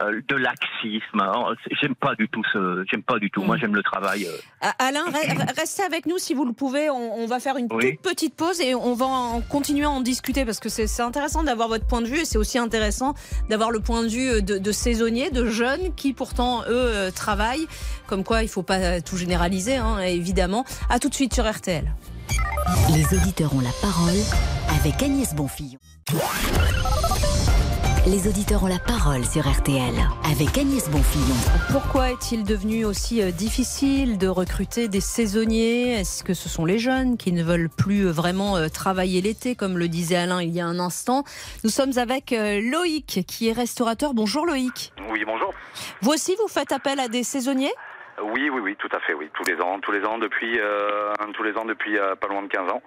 de 0.00 0.36
laxisme. 0.36 1.22
J'aime 1.80 1.94
pas 1.94 2.14
du 2.14 2.28
tout 2.28 2.42
ce, 2.52 2.84
j'aime 2.90 3.02
pas 3.02 3.18
du 3.18 3.30
tout. 3.30 3.42
Moi, 3.42 3.56
mm. 3.56 3.60
j'aime 3.60 3.74
le 3.74 3.82
travail. 3.82 4.26
Euh. 4.26 4.68
Alain, 4.78 5.04
restez 5.56 5.82
avec 5.82 6.06
nous 6.06 6.18
si 6.18 6.34
vous 6.34 6.44
le 6.44 6.52
pouvez. 6.52 6.90
On, 6.90 7.26
va 7.26 7.40
faire 7.40 7.56
une 7.56 7.68
toute 7.68 8.00
petite 8.02 8.36
pause 8.36 8.60
et 8.60 8.74
on 8.74 8.94
va 8.94 9.06
en 9.06 9.40
continuer 9.40 9.84
à 9.84 9.90
en 9.90 10.00
discuter 10.00 10.44
parce 10.44 10.60
que 10.60 10.68
c'est 10.68 11.02
intéressant 11.02 11.42
d'avoir 11.42 11.68
votre 11.68 11.86
point 11.86 12.02
de 12.02 12.06
vue 12.06 12.20
et 12.20 12.24
c'est 12.24 12.38
aussi 12.38 12.58
intéressant 12.58 13.14
d'avoir 13.48 13.70
le 13.70 13.80
point 13.80 14.02
de 14.02 14.08
vue 14.08 14.42
de, 14.42 14.72
saisonniers, 14.72 15.30
de 15.30 15.46
jeunes 15.46 15.94
qui 15.94 16.12
pourtant 16.12 16.62
eux 16.62 16.66
euh, 16.68 17.10
travaillent. 17.10 17.66
Comme 18.06 18.22
quoi, 18.22 18.42
il 18.42 18.48
faut 18.48 18.62
pas 18.62 19.00
tout 19.00 19.16
généraliser, 19.16 19.76
hein, 19.76 19.98
évidemment. 20.00 20.64
À 20.88 20.98
tout 20.98 21.08
de 21.08 21.14
suite 21.14 21.34
sur 21.34 21.50
RTL. 21.50 21.92
Les 22.94 23.16
auditeurs 23.16 23.54
ont 23.54 23.60
la 23.60 23.72
parole 23.80 24.18
avec 24.80 25.02
Agnès 25.02 25.34
Bonfillon. 25.34 25.78
Les 28.06 28.28
auditeurs 28.28 28.62
ont 28.62 28.68
la 28.68 28.78
parole 28.78 29.24
sur 29.24 29.42
RTL 29.42 29.92
avec 30.30 30.56
Agnès 30.56 30.88
Bonfillon. 30.90 31.34
Pourquoi 31.72 32.12
est-il 32.12 32.44
devenu 32.44 32.84
aussi 32.84 33.20
euh, 33.20 33.32
difficile 33.32 34.16
de 34.16 34.28
recruter 34.28 34.86
des 34.86 35.00
saisonniers? 35.00 35.94
Est-ce 35.94 36.22
que 36.22 36.32
ce 36.32 36.48
sont 36.48 36.64
les 36.64 36.78
jeunes 36.78 37.16
qui 37.16 37.32
ne 37.32 37.42
veulent 37.42 37.68
plus 37.68 38.06
euh, 38.06 38.12
vraiment 38.12 38.56
euh, 38.56 38.68
travailler 38.68 39.20
l'été, 39.20 39.56
comme 39.56 39.76
le 39.76 39.88
disait 39.88 40.14
Alain 40.14 40.40
il 40.40 40.50
y 40.50 40.60
a 40.60 40.66
un 40.66 40.78
instant? 40.78 41.24
Nous 41.64 41.70
sommes 41.70 41.98
avec 41.98 42.30
Loïc, 42.30 43.24
qui 43.26 43.48
est 43.48 43.52
restaurateur. 43.52 44.14
Bonjour 44.14 44.46
Loïc. 44.46 44.92
Oui, 45.10 45.24
bonjour. 45.26 45.52
Vous 46.00 46.12
aussi, 46.12 46.36
vous 46.40 46.46
faites 46.46 46.70
appel 46.70 47.00
à 47.00 47.08
des 47.08 47.24
saisonniers? 47.24 47.74
Oui, 48.22 48.48
oui, 48.50 48.60
oui, 48.62 48.76
tout 48.78 48.94
à 48.94 49.00
fait, 49.00 49.14
oui. 49.14 49.28
Tous 49.34 49.50
les 49.50 49.60
ans, 49.60 49.80
tous 49.80 49.90
les 49.90 50.04
ans 50.04 50.18
depuis, 50.18 50.60
tous 51.34 51.42
les 51.42 51.56
ans 51.56 51.64
depuis 51.64 51.96
pas 52.20 52.28
loin 52.28 52.42
de 52.42 52.48
15 52.48 52.70
ans. 52.70 52.82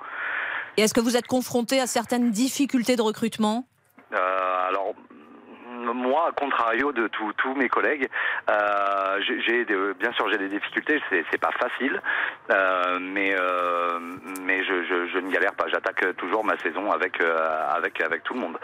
Et 0.77 0.83
est-ce 0.83 0.93
que 0.93 1.01
vous 1.01 1.17
êtes 1.17 1.27
confronté 1.27 1.81
à 1.81 1.87
certaines 1.87 2.31
difficultés 2.31 2.95
de 2.95 3.01
recrutement? 3.01 3.65
Alors, 4.11 4.93
moi, 5.93 6.29
à 6.29 6.31
contrario 6.31 6.91
de 6.91 7.07
tous 7.07 7.55
mes 7.55 7.69
collègues, 7.69 8.07
euh, 8.49 9.19
j'ai 9.21 9.65
bien 9.65 10.11
sûr 10.13 10.29
j'ai 10.29 10.37
des 10.37 10.49
difficultés, 10.49 11.01
c'est 11.09 11.37
pas 11.39 11.51
facile, 11.51 12.01
euh, 12.51 12.99
mais 13.01 13.35
euh, 13.37 13.99
mais 14.41 14.63
je, 14.63 14.83
je, 14.83 15.07
je, 15.07 15.19
ne 15.19 15.31
galère 15.31 15.53
pas. 15.53 15.67
J'attaque 15.67 16.15
toujours 16.17 16.43
ma 16.43 16.57
saison 16.57 16.91
avec 16.91 17.21
euh, 17.21 17.37
avec 17.75 18.01
avec 18.01 18.23
tout 18.23 18.33
le 18.33 18.39
monde. 18.39 18.57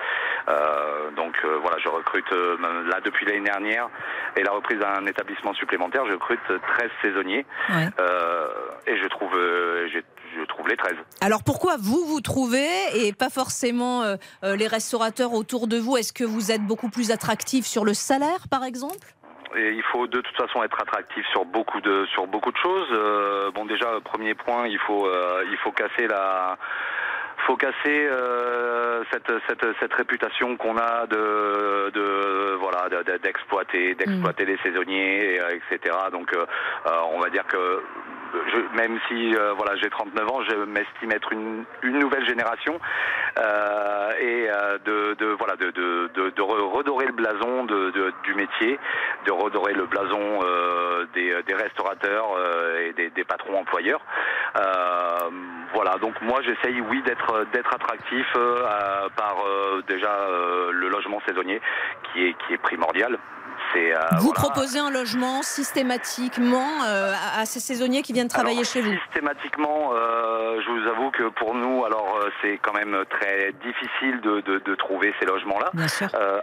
Euh, 0.48 1.12
donc 1.16 1.38
euh, 1.44 1.58
voilà, 1.62 1.78
je 1.80 1.90
recrute 1.90 2.30
là 2.32 3.00
depuis 3.04 3.26
l'année 3.26 3.42
dernière 3.42 3.90
et 4.36 4.44
la 4.44 4.52
reprise 4.52 4.80
d'un 4.80 5.06
établissement 5.06 5.54
supplémentaire, 5.54 6.06
je 6.06 6.14
recrute 6.14 6.40
13 6.48 6.90
saisonniers 7.02 7.46
et 8.88 8.98
je 8.98 9.08
trouve 9.08 9.32
j'ai 9.92 10.04
je 10.36 10.44
trouve 10.46 10.68
les 10.68 10.78
13. 10.78 10.94
Alors 11.22 11.44
pourquoi 11.44 11.76
vous 11.80 12.06
vous 12.06 12.22
trouvez 12.22 12.68
et 12.94 13.14
pas 13.14 13.30
forcément 13.30 14.04
euh, 14.04 14.16
euh, 14.44 14.56
les 14.56 14.68
restaurateurs 14.68 15.34
autour 15.34 15.68
de 15.68 15.78
vous 15.78 15.98
Est-ce 15.98 16.14
que 16.14 16.24
vous 16.24 16.52
êtes 16.52 16.62
beaucoup 16.62 16.90
plus 16.90 17.12
attractif 17.12 17.66
sur 17.66 17.86
le 17.86 17.94
salaire 17.94 18.48
par 18.50 18.64
exemple? 18.64 19.08
Et 19.58 19.72
il 19.72 19.84
faut 19.84 20.08
de 20.08 20.20
toute 20.20 20.36
façon 20.36 20.64
être 20.64 20.82
attractif 20.82 21.26
sur 21.32 21.46
beaucoup 21.46 21.80
de 21.80 22.06
sur 22.08 22.28
beaucoup 22.28 22.52
de 22.52 22.58
choses. 22.58 22.88
Euh, 22.92 23.52
bon 23.52 23.66
déjà 23.66 24.00
premier 24.04 24.34
point, 24.34 24.68
il 24.68 24.80
faut 24.80 25.10
il 25.50 25.58
faut 25.58 25.72
casser 25.72 26.08
la 26.08 26.58
faut 27.48 27.56
casser 27.58 28.10
cette, 29.12 29.32
cette, 29.48 29.66
cette 29.80 29.94
réputation 29.94 30.58
qu'on 30.58 30.78
a 30.78 31.06
de, 31.06 31.92
de 31.92 32.56
voilà 32.60 32.90
d'exploiter 33.22 33.94
d'exploiter 33.94 34.46
mm. 34.46 34.48
les 34.48 34.58
saisonniers 34.64 35.40
etc 35.52 35.96
donc 36.12 36.32
on 36.86 37.20
va 37.20 37.30
dire 37.30 37.46
que 37.46 37.84
même 38.76 39.00
si 39.08 39.36
euh, 39.36 39.54
voilà 39.54 39.76
j'ai 39.78 39.90
39 39.90 40.30
ans, 40.30 40.42
je 40.44 40.56
m'estime 40.66 41.12
être 41.12 41.32
une, 41.32 41.66
nouvelle 41.84 42.28
génération 42.28 42.80
euh, 43.38 44.12
et 44.20 44.50
euh, 44.50 44.78
de, 44.86 45.26
voilà 45.38 45.56
de, 45.56 45.72
de, 45.72 46.30
de, 46.30 46.42
redorer 46.42 47.06
le 47.06 47.14
blason 47.14 47.66
de, 47.66 48.14
du 48.24 48.34
métier, 48.36 48.80
de 49.26 49.32
redorer 49.32 49.74
le 49.74 49.86
blason 49.86 50.40
des, 51.14 51.36
des, 51.44 51.54
restaurateurs 51.54 52.26
et 52.82 52.94
des, 52.94 53.10
des, 53.10 53.24
patrons 53.24 53.58
employeurs. 53.58 54.02
voilà, 55.74 55.98
donc 56.02 56.20
moi 56.22 56.42
j'essaye 56.42 56.82
oui 56.82 57.02
d'être 57.04 57.46
d'être 57.54 57.74
attractif 57.74 58.28
par 59.16 59.38
déjà 59.88 60.28
le 60.72 60.90
logement 60.90 61.22
saisonnier 61.28 61.62
qui 62.12 62.26
est 62.28 62.36
qui 62.46 62.54
est 62.54 62.58
primordial. 62.58 63.18
Euh, 63.76 64.18
vous 64.20 64.34
proposez 64.34 64.80
un 64.80 64.90
logement 64.90 65.42
systématiquement 65.42 66.84
euh, 66.86 67.14
à 67.38 67.46
ces 67.46 67.60
saisonniers 67.60 68.02
qui 68.02 68.14
viennent 68.14 68.28
travailler 68.28 68.64
chez 68.64 68.82
vous? 68.82 68.94
Systématiquement, 69.06 69.92
euh, 69.94 70.62
je 70.62 70.72
vous 70.72 70.88
avoue 70.90 71.12
que 71.12 71.30
pour 71.30 71.54
nous, 71.56 71.86
alors 71.86 72.20
c'est 72.42 72.58
quand 72.62 72.74
même 72.74 73.04
très 73.10 73.54
difficile 73.64 74.22
de, 74.22 74.42
de, 74.42 74.60
de 74.60 74.76
trouver 74.76 75.14
ces 75.20 75.26
logements-là. 75.26 75.72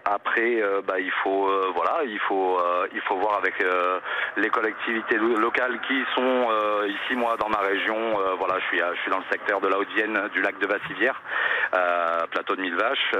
après, 0.04 0.62
bah, 0.86 0.98
il 0.98 1.12
faut 1.22 1.48
voilà, 1.74 2.00
il 2.04 2.18
faut 2.20 2.58
il 2.94 3.00
faut 3.02 3.16
voir 3.16 3.38
avec 3.38 3.54
les 4.36 4.48
collectivités 4.48 5.16
locales 5.16 5.80
qui 5.88 6.02
sont 6.14 6.48
ici 6.86 7.16
moi 7.16 7.36
dans 7.38 7.48
ma 7.48 7.58
région. 7.58 7.96
voilà, 8.38 8.58
je 8.60 8.66
suis 8.66 8.78
je 8.78 9.00
suis 9.00 9.10
dans 9.10 9.18
le 9.18 9.24
secteur 9.30 9.60
de 9.60 9.68
la 9.68 9.78
Haute-Vienne, 9.78 10.28
du 10.32 10.42
lac 10.42 10.58
de 10.58 10.66
Vassivière, 11.72 12.28
plateau 12.30 12.56
de 12.56 12.62
Mille 12.62 12.76
Vaches. 12.76 13.14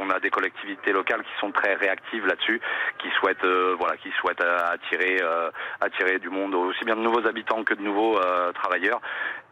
on 0.00 0.10
a 0.10 0.20
des 0.20 0.30
collectivités 0.30 0.92
locales 0.92 1.22
qui 1.22 1.40
sont 1.40 1.52
très 1.52 1.74
réactives 1.74 2.26
là-dessus, 2.26 2.60
qui 2.98 3.08
souhaitent 3.18 3.44
euh, 3.44 3.76
voilà, 3.78 3.96
qui 3.96 4.10
souhaitent 4.20 4.40
euh, 4.40 4.72
attirer, 4.72 5.18
euh, 5.22 5.50
attirer 5.80 6.18
du 6.18 6.28
monde, 6.28 6.54
aussi 6.54 6.84
bien 6.84 6.96
de 6.96 7.00
nouveaux 7.00 7.26
habitants 7.26 7.62
que 7.64 7.74
de 7.74 7.82
nouveaux 7.82 8.18
travailleurs, 8.54 9.00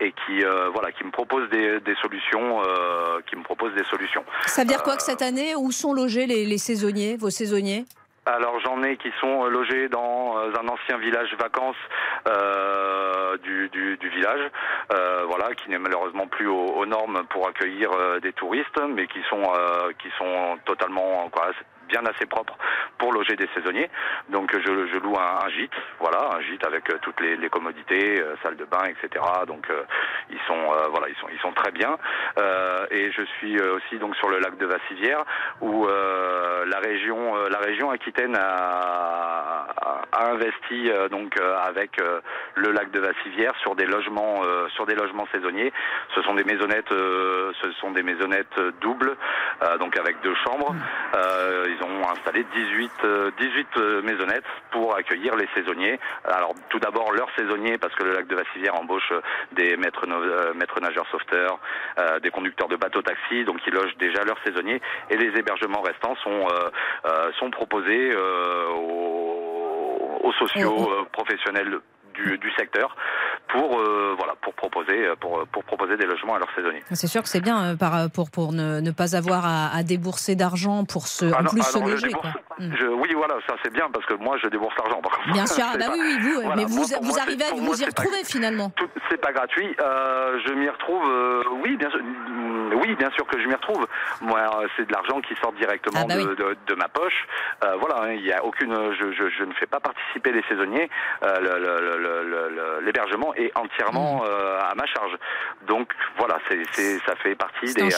et 0.01 0.13
qui, 0.13 0.43
voilà, 0.73 0.93
qui 0.93 1.05
me 1.05 1.11
proposent 1.11 1.49
des, 1.51 1.81
solutions, 2.01 2.63
qui 3.27 3.37
me 3.37 3.43
proposent 3.43 3.75
des 3.75 3.85
solutions. 3.85 4.25
Ça 4.47 4.63
veut 4.63 4.69
dire 4.69 4.83
quoi 4.83 4.97
que 4.97 5.03
cette 5.03 5.23
année, 5.23 5.55
où 5.57 5.71
sont 5.73 5.93
logés 5.93 6.27
les, 6.27 6.59
saisonniers, 6.59 7.17
vos 7.17 7.31
saisonniers? 7.31 7.85
Alors 8.27 8.61
j'en 8.61 8.83
ai 8.83 8.97
qui 8.97 9.13
sont 9.21 9.45
logés 9.47 9.89
dans 9.89 10.37
un 10.37 10.69
ancien 10.69 10.99
village 10.99 11.35
vacances 11.39 11.77
du, 13.43 13.69
du, 13.71 14.09
village, 14.09 14.51
voilà, 15.27 15.55
qui 15.55 15.71
n'est 15.71 15.79
malheureusement 15.79 16.27
plus 16.27 16.49
aux, 16.49 16.87
normes 16.87 17.25
pour 17.31 17.49
accueillir 17.49 17.91
des 18.21 18.33
touristes, 18.33 18.81
mais 18.95 19.07
qui 19.07 19.21
sont 19.29 19.43
qui 19.99 20.09
sont 20.19 20.59
totalement 20.65 21.29
quoi, 21.31 21.51
bien 21.87 22.05
assez 22.07 22.27
propre 22.27 22.57
pour 22.99 23.13
loger 23.13 23.37
des 23.37 23.49
saisonniers. 23.55 23.91
Donc 24.29 24.51
je, 24.53 24.87
je 24.87 24.99
loue 24.99 25.17
un, 25.17 25.49
gîte, 25.51 25.73
voilà, 26.01 26.31
un 26.37 26.41
gîte 26.41 26.65
avec 26.67 26.89
euh, 26.91 26.99
toutes 27.03 27.21
les, 27.21 27.37
les 27.37 27.49
commodités, 27.49 28.21
euh, 28.21 28.35
salle 28.43 28.57
de 28.57 28.65
bain, 28.65 28.85
etc. 28.85 29.25
Donc 29.47 29.69
euh, 29.71 29.83
ils 30.31 30.41
sont 30.47 30.57
voilà, 30.91 31.09
ils 31.09 31.17
sont 31.17 31.29
ils 31.33 31.39
sont 31.41 31.53
très 31.53 31.71
bien. 31.71 31.97
et 32.91 33.11
je 33.13 33.23
suis 33.39 33.61
aussi 33.61 33.99
donc 33.99 34.17
sur 34.17 34.29
le 34.29 34.39
lac 34.39 34.57
de 34.59 34.67
Vassivière 34.67 35.25
où 35.61 35.87
la 35.87 36.79
région 36.79 37.35
la 37.49 37.59
région 37.59 37.91
Aquitaine 37.91 38.37
a, 38.37 39.67
a 40.13 40.31
investi 40.31 40.91
donc 41.11 41.39
avec 41.41 42.01
le 42.55 42.73
lac 42.73 42.91
de 42.91 43.01
Vassivière 43.01 43.55
sur 43.61 43.75
des 43.77 43.87
logements 43.87 44.43
sur 44.71 44.87
des 44.87 44.95
logements 44.95 45.27
saisonniers. 45.33 45.73
Ce 46.15 46.23
sont 46.23 46.35
des 46.35 46.45
maisonnettes 46.45 46.91
ce 46.91 47.73
sont 47.81 47.93
des 47.93 48.03
maisonnettes 48.03 48.59
doubles 48.81 49.17
donc 49.79 49.97
avec 49.99 50.21
deux 50.23 50.35
chambres. 50.45 50.75
Ils 51.77 51.85
ont 51.85 52.09
installé 52.09 52.45
18, 52.55 52.91
18 53.03 53.05
euh, 53.05 53.31
euh, 53.77 54.03
maisonnettes 54.03 54.45
pour 54.71 54.95
accueillir 54.97 55.35
les 55.37 55.49
saisonniers. 55.55 55.99
Alors 56.25 56.55
tout 56.69 56.79
d'abord 56.79 57.13
leurs 57.13 57.29
saisonniers 57.37 57.79
parce 57.79 57.95
que 57.95 58.05
le 58.05 58.13
lac 58.13 58.27
de 58.27 58.35
Vassivière 58.35 58.75
embauche 58.77 59.11
euh, 59.13 59.21
des 59.53 59.77
maîtres, 59.77 60.07
maîtres 60.55 60.81
nageurs 60.81 61.07
sauveteurs, 61.11 61.59
des 62.23 62.31
conducteurs 62.31 62.69
de 62.69 62.77
bateaux 62.77 63.03
taxis, 63.03 63.45
donc 63.45 63.61
ils 63.67 63.73
logent 63.73 63.97
déjà 63.99 64.23
leurs 64.25 64.39
saisonniers 64.45 64.81
et 65.11 65.17
les 65.17 65.39
hébergements 65.39 65.81
restants 65.81 66.15
sont, 66.17 66.47
sont 67.39 67.51
proposés 67.51 68.15
aux, 68.75 70.21
aux 70.23 70.33
sociaux 70.33 71.07
professionnels 71.13 71.81
du, 72.15 72.39
du 72.39 72.51
secteur 72.53 72.95
pour 73.57 73.79
euh, 73.79 74.15
voilà 74.19 74.35
pour 74.43 74.55
proposer 74.55 74.99
pour, 75.21 75.47
pour 75.53 75.65
proposer 75.65 75.97
des 75.97 76.07
logements 76.07 76.35
à 76.35 76.39
leurs 76.39 76.55
saisonniers. 76.55 76.83
C'est 76.93 77.07
sûr 77.07 77.23
que 77.23 77.29
c'est 77.29 77.41
bien 77.41 77.59
euh, 77.63 77.77
par, 77.77 78.11
pour 78.11 78.31
pour 78.31 78.53
ne, 78.53 78.81
ne 78.81 78.91
pas 78.91 79.17
avoir 79.17 79.45
à, 79.47 79.75
à 79.75 79.83
débourser 79.83 80.35
d'argent 80.37 80.85
pour 80.85 81.09
se 81.09 81.27
ah 81.27 81.41
en 81.41 81.45
plus 81.45 81.63
ah 81.63 81.73
se 81.75 81.79
loger. 81.79 82.13
Quoi. 82.13 82.31
Hmm. 82.59 82.73
Je, 82.79 82.87
oui 82.87 83.13
voilà 83.15 83.37
ça 83.47 83.55
c'est 83.63 83.73
bien 83.73 83.89
parce 83.93 84.07
que 84.07 84.15
moi 84.15 84.37
je 84.43 84.49
débourse 84.49 84.75
l'argent. 84.79 85.01
Bien 85.33 85.47
sûr 85.47 85.65
ah 85.73 85.77
bah 85.77 85.87
oui, 85.93 85.99
oui 86.03 86.19
vous 86.21 86.53
mais 86.57 86.65
vous, 86.65 86.85
vous 87.03 87.19
arrivez 87.19 87.45
à 87.45 87.55
vous 87.55 87.83
y 87.83 87.85
retrouver 87.85 88.25
finalement. 88.25 88.73
C'est 89.11 89.21
pas 89.21 89.33
gratuit. 89.33 89.77
Euh, 89.81 90.39
je 90.47 90.53
m'y 90.55 90.69
retrouve 90.69 91.05
oui 91.63 91.77
bien 91.77 91.91
sûr 91.91 92.01
oui, 92.75 92.95
bien 92.97 93.11
sûr 93.11 93.27
que 93.27 93.41
je 93.41 93.47
m'y 93.47 93.55
retrouve. 93.55 93.87
Moi, 94.21 94.41
c'est 94.77 94.87
de 94.87 94.93
l'argent 94.93 95.21
qui 95.21 95.35
sort 95.37 95.53
directement 95.53 96.01
ah, 96.03 96.07
bah 96.09 96.15
de, 96.17 96.75
ma 96.75 96.89
poche. 96.89 97.27
voilà, 97.61 98.03
hein, 98.03 98.13
il 98.13 98.25
y 98.25 98.33
a 98.33 98.45
aucune, 98.45 98.75
je, 98.93 99.45
ne 99.45 99.53
fais 99.55 99.67
pas 99.67 99.81
participer 99.81 100.33
les 100.33 100.43
saisonniers. 100.49 100.91
L'hébergement 102.83 103.35
est 103.35 103.57
entièrement 103.57 104.23
mmh. 104.23 104.71
à 104.71 104.75
ma 104.75 104.87
charge. 104.87 105.17
Donc 105.67 105.93
voilà, 106.19 106.39
c'est, 106.49 106.99
ça 107.01 107.17
fait 107.17 107.35
partie 107.35 107.73
des. 107.75 107.89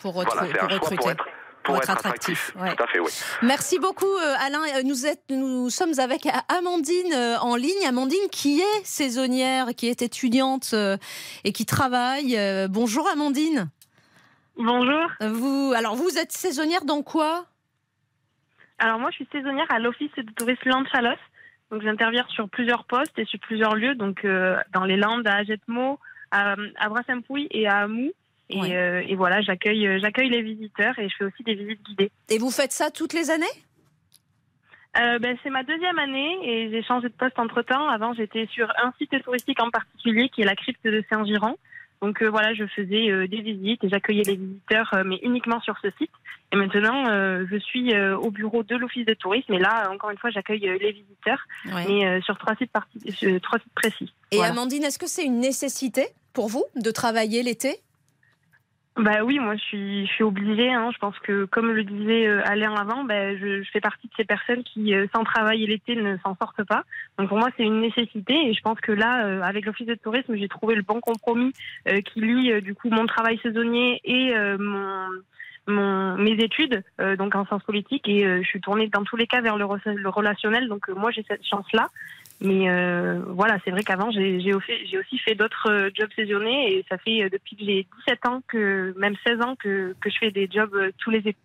pour, 0.00 0.14
recruter 0.14 0.58
pour, 0.96 1.10
être, 1.10 1.26
attractif. 1.76 2.52
Tout 2.52 2.82
à 2.82 2.86
fait, 2.86 3.00
oui. 3.00 3.10
Merci 3.42 3.78
beaucoup, 3.78 4.06
euh, 4.06 4.34
Alain. 4.40 4.60
Euh, 4.76 4.82
nous, 4.84 5.06
êtes, 5.06 5.22
nous 5.30 5.70
sommes 5.70 5.98
avec 5.98 6.26
Amandine 6.48 7.12
euh, 7.12 7.38
en 7.38 7.56
ligne. 7.56 7.86
Amandine, 7.86 8.28
qui 8.30 8.60
est 8.60 8.84
saisonnière, 8.84 9.68
qui 9.76 9.88
est 9.88 10.02
étudiante 10.02 10.74
et 11.44 11.52
qui 11.52 11.66
travaille. 11.66 12.38
Bonjour, 12.68 13.08
Amandine. 13.08 13.70
Bonjour. 14.56 15.10
Vous, 15.20 15.72
alors, 15.76 15.94
vous 15.94 16.18
êtes 16.18 16.32
saisonnière 16.32 16.84
dans 16.84 17.02
quoi? 17.02 17.46
Alors, 18.78 18.98
moi, 18.98 19.10
je 19.10 19.16
suis 19.16 19.28
saisonnière 19.32 19.66
à 19.70 19.78
l'Office 19.78 20.10
de 20.16 20.30
tourisme 20.32 20.68
Landes-Chalos. 20.68 21.16
Donc, 21.70 21.82
j'interviens 21.82 22.24
sur 22.28 22.48
plusieurs 22.48 22.84
postes 22.84 23.18
et 23.18 23.24
sur 23.24 23.38
plusieurs 23.40 23.74
lieux, 23.74 23.94
donc 23.94 24.26
dans 24.72 24.84
les 24.84 24.96
Landes, 24.96 25.26
à 25.26 25.36
Agetmo, 25.36 25.98
à, 26.30 26.54
à 26.76 26.88
Brassampouille 26.88 27.48
et 27.50 27.68
à 27.68 27.78
Amou. 27.78 28.10
Euh, 28.50 29.02
et, 29.06 29.14
voilà, 29.14 29.42
j'accueille, 29.42 29.86
euh, 29.86 29.98
j'accueille 30.00 30.30
les 30.30 30.42
visiteurs 30.42 30.98
et 30.98 31.08
je 31.08 31.16
fais 31.16 31.24
aussi 31.24 31.42
des 31.42 31.54
visites 31.54 31.82
guidées. 31.84 32.10
Et 32.30 32.38
vous 32.38 32.50
faites 32.50 32.72
ça 32.72 32.90
toutes 32.90 33.12
les 33.12 33.30
années? 33.30 33.46
Euh, 34.96 35.18
ben, 35.18 35.36
c'est 35.42 35.50
ma 35.50 35.62
deuxième 35.62 35.98
année 35.98 36.38
et 36.42 36.70
j'ai 36.70 36.82
changé 36.82 37.08
de 37.08 37.14
poste 37.14 37.38
entre 37.38 37.62
temps. 37.62 37.88
Avant, 37.88 38.14
j'étais 38.14 38.46
sur 38.46 38.68
un 38.82 38.92
site 38.98 39.22
touristique 39.22 39.60
en 39.62 39.70
particulier 39.70 40.28
qui 40.30 40.42
est 40.42 40.46
la 40.46 40.56
crypte 40.56 40.84
de 40.84 41.04
Saint-Giron. 41.10 41.56
Donc 42.00 42.22
voilà, 42.22 42.54
je 42.54 42.64
faisais 42.64 43.26
des 43.26 43.40
visites 43.40 43.82
et 43.82 43.88
j'accueillais 43.88 44.22
les 44.22 44.36
visiteurs, 44.36 44.88
mais 45.04 45.18
uniquement 45.24 45.60
sur 45.60 45.76
ce 45.82 45.88
site. 45.98 46.12
Et 46.52 46.56
maintenant, 46.56 47.06
je 47.06 47.58
suis 47.58 47.92
au 48.00 48.30
bureau 48.30 48.62
de 48.62 48.76
l'office 48.76 49.04
de 49.04 49.14
tourisme. 49.14 49.52
Et 49.52 49.58
là, 49.58 49.90
encore 49.90 50.10
une 50.10 50.16
fois, 50.16 50.30
j'accueille 50.30 50.60
les 50.60 50.92
visiteurs, 50.92 51.40
mais 51.64 52.20
sur 52.22 52.38
trois 52.38 52.54
sites, 52.54 52.70
trois 53.42 53.58
sites 53.58 53.74
précis. 53.74 54.14
Et 54.30 54.40
Amandine, 54.40 54.84
est-ce 54.84 54.98
que 55.00 55.08
c'est 55.08 55.24
une 55.24 55.40
nécessité 55.40 56.06
pour 56.32 56.46
vous 56.46 56.64
de 56.76 56.90
travailler 56.92 57.42
l'été? 57.42 57.80
Bah 58.98 59.22
oui, 59.24 59.38
moi 59.38 59.54
je 59.54 59.62
suis, 59.62 60.06
je 60.06 60.12
suis 60.12 60.24
obligée. 60.24 60.72
Hein. 60.72 60.90
Je 60.92 60.98
pense 60.98 61.16
que, 61.20 61.44
comme 61.44 61.70
le 61.70 61.84
disait 61.84 62.26
euh, 62.26 62.42
Alain 62.44 62.74
avant, 62.74 63.04
bah, 63.04 63.36
je, 63.36 63.62
fais 63.72 63.80
partie 63.80 64.08
de 64.08 64.12
ces 64.16 64.24
personnes 64.24 64.64
qui, 64.64 64.92
euh, 64.92 65.06
sans 65.14 65.22
travail 65.22 65.64
l'été, 65.66 65.94
ne 65.94 66.16
s'en 66.18 66.34
sortent 66.34 66.64
pas. 66.64 66.82
Donc 67.16 67.28
pour 67.28 67.38
moi, 67.38 67.48
c'est 67.56 67.62
une 67.62 67.80
nécessité. 67.80 68.34
Et 68.34 68.54
je 68.54 68.60
pense 68.60 68.80
que 68.80 68.90
là, 68.90 69.24
euh, 69.24 69.40
avec 69.42 69.66
l'Office 69.66 69.86
de 69.86 69.94
tourisme, 69.94 70.34
j'ai 70.36 70.48
trouvé 70.48 70.74
le 70.74 70.82
bon 70.82 71.00
compromis 71.00 71.52
qui 72.04 72.20
lie 72.20 72.60
du 72.60 72.74
coup 72.74 72.90
mon 72.90 73.06
travail 73.06 73.38
saisonnier 73.42 74.00
et 74.04 74.34
mon, 74.58 75.08
mon, 75.66 76.16
mes 76.16 76.32
études, 76.32 76.82
donc 77.18 77.34
en 77.34 77.46
sciences 77.46 77.62
politiques. 77.62 78.08
Et 78.08 78.22
je 78.42 78.46
suis 78.46 78.60
tournée 78.60 78.88
dans 78.88 79.04
tous 79.04 79.16
les 79.16 79.26
cas 79.26 79.40
vers 79.40 79.56
le, 79.56 79.66
le 79.94 80.08
relationnel. 80.08 80.68
Donc 80.68 80.88
moi, 80.88 81.10
j'ai 81.10 81.24
cette 81.28 81.46
chance-là. 81.46 81.88
Mais 82.40 82.70
euh, 82.70 83.20
voilà, 83.26 83.58
c'est 83.64 83.72
vrai 83.72 83.82
qu'avant, 83.82 84.10
j'ai 84.12 84.54
aussi 84.54 85.18
fait 85.18 85.34
d'autres 85.34 85.70
euh, 85.70 85.90
jobs 85.92 86.10
saisonniers 86.14 86.72
et 86.72 86.84
ça 86.88 86.96
fait 86.98 87.24
euh, 87.24 87.28
depuis 87.30 87.56
que 87.56 87.64
j'ai 87.64 87.86
17 88.06 88.26
ans, 88.26 88.42
que 88.46 88.94
même 88.96 89.14
16 89.26 89.40
ans, 89.42 89.56
que, 89.56 89.96
que 90.00 90.08
je 90.08 90.16
fais 90.20 90.30
des 90.30 90.48
jobs 90.50 90.72
tous 90.98 91.10
les 91.10 91.18
étés. 91.18 91.36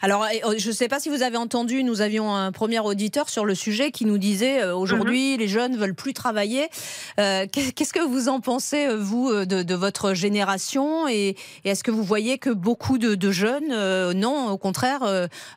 Alors, 0.00 0.24
oh, 0.44 0.52
je 0.56 0.68
ne 0.68 0.72
sais 0.72 0.86
pas 0.86 1.00
si 1.00 1.08
vous 1.08 1.22
avez 1.24 1.36
entendu, 1.36 1.82
nous 1.82 2.02
avions 2.02 2.36
un 2.36 2.52
premier 2.52 2.78
auditeur 2.78 3.28
sur 3.28 3.44
le 3.44 3.56
sujet 3.56 3.90
qui 3.90 4.04
nous 4.04 4.16
disait 4.16 4.70
aujourd'hui, 4.70 5.32
mhm. 5.32 5.40
les 5.40 5.48
jeunes 5.48 5.76
veulent 5.76 5.96
plus 5.96 6.12
travailler. 6.12 6.68
Qu'est-ce 7.16 7.92
que 7.92 8.06
vous 8.06 8.28
en 8.28 8.38
pensez, 8.38 8.86
vous, 8.94 9.44
de, 9.44 9.74
votre 9.74 10.14
génération 10.14 11.08
Et, 11.08 11.34
est-ce 11.64 11.82
que 11.82 11.90
vous 11.90 12.04
voyez 12.04 12.38
que 12.38 12.50
beaucoup 12.50 12.96
de, 12.96 13.16
de 13.16 13.30
jeunes, 13.32 13.74
non, 14.12 14.50
au 14.50 14.56
contraire, 14.56 15.00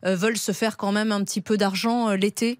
veulent 0.01 0.37
se 0.37 0.53
faire 0.53 0.75
quand 0.75 0.91
même 0.91 1.11
un 1.11 1.23
petit 1.23 1.41
peu 1.41 1.55
d'argent 1.55 2.09
l'été? 2.13 2.57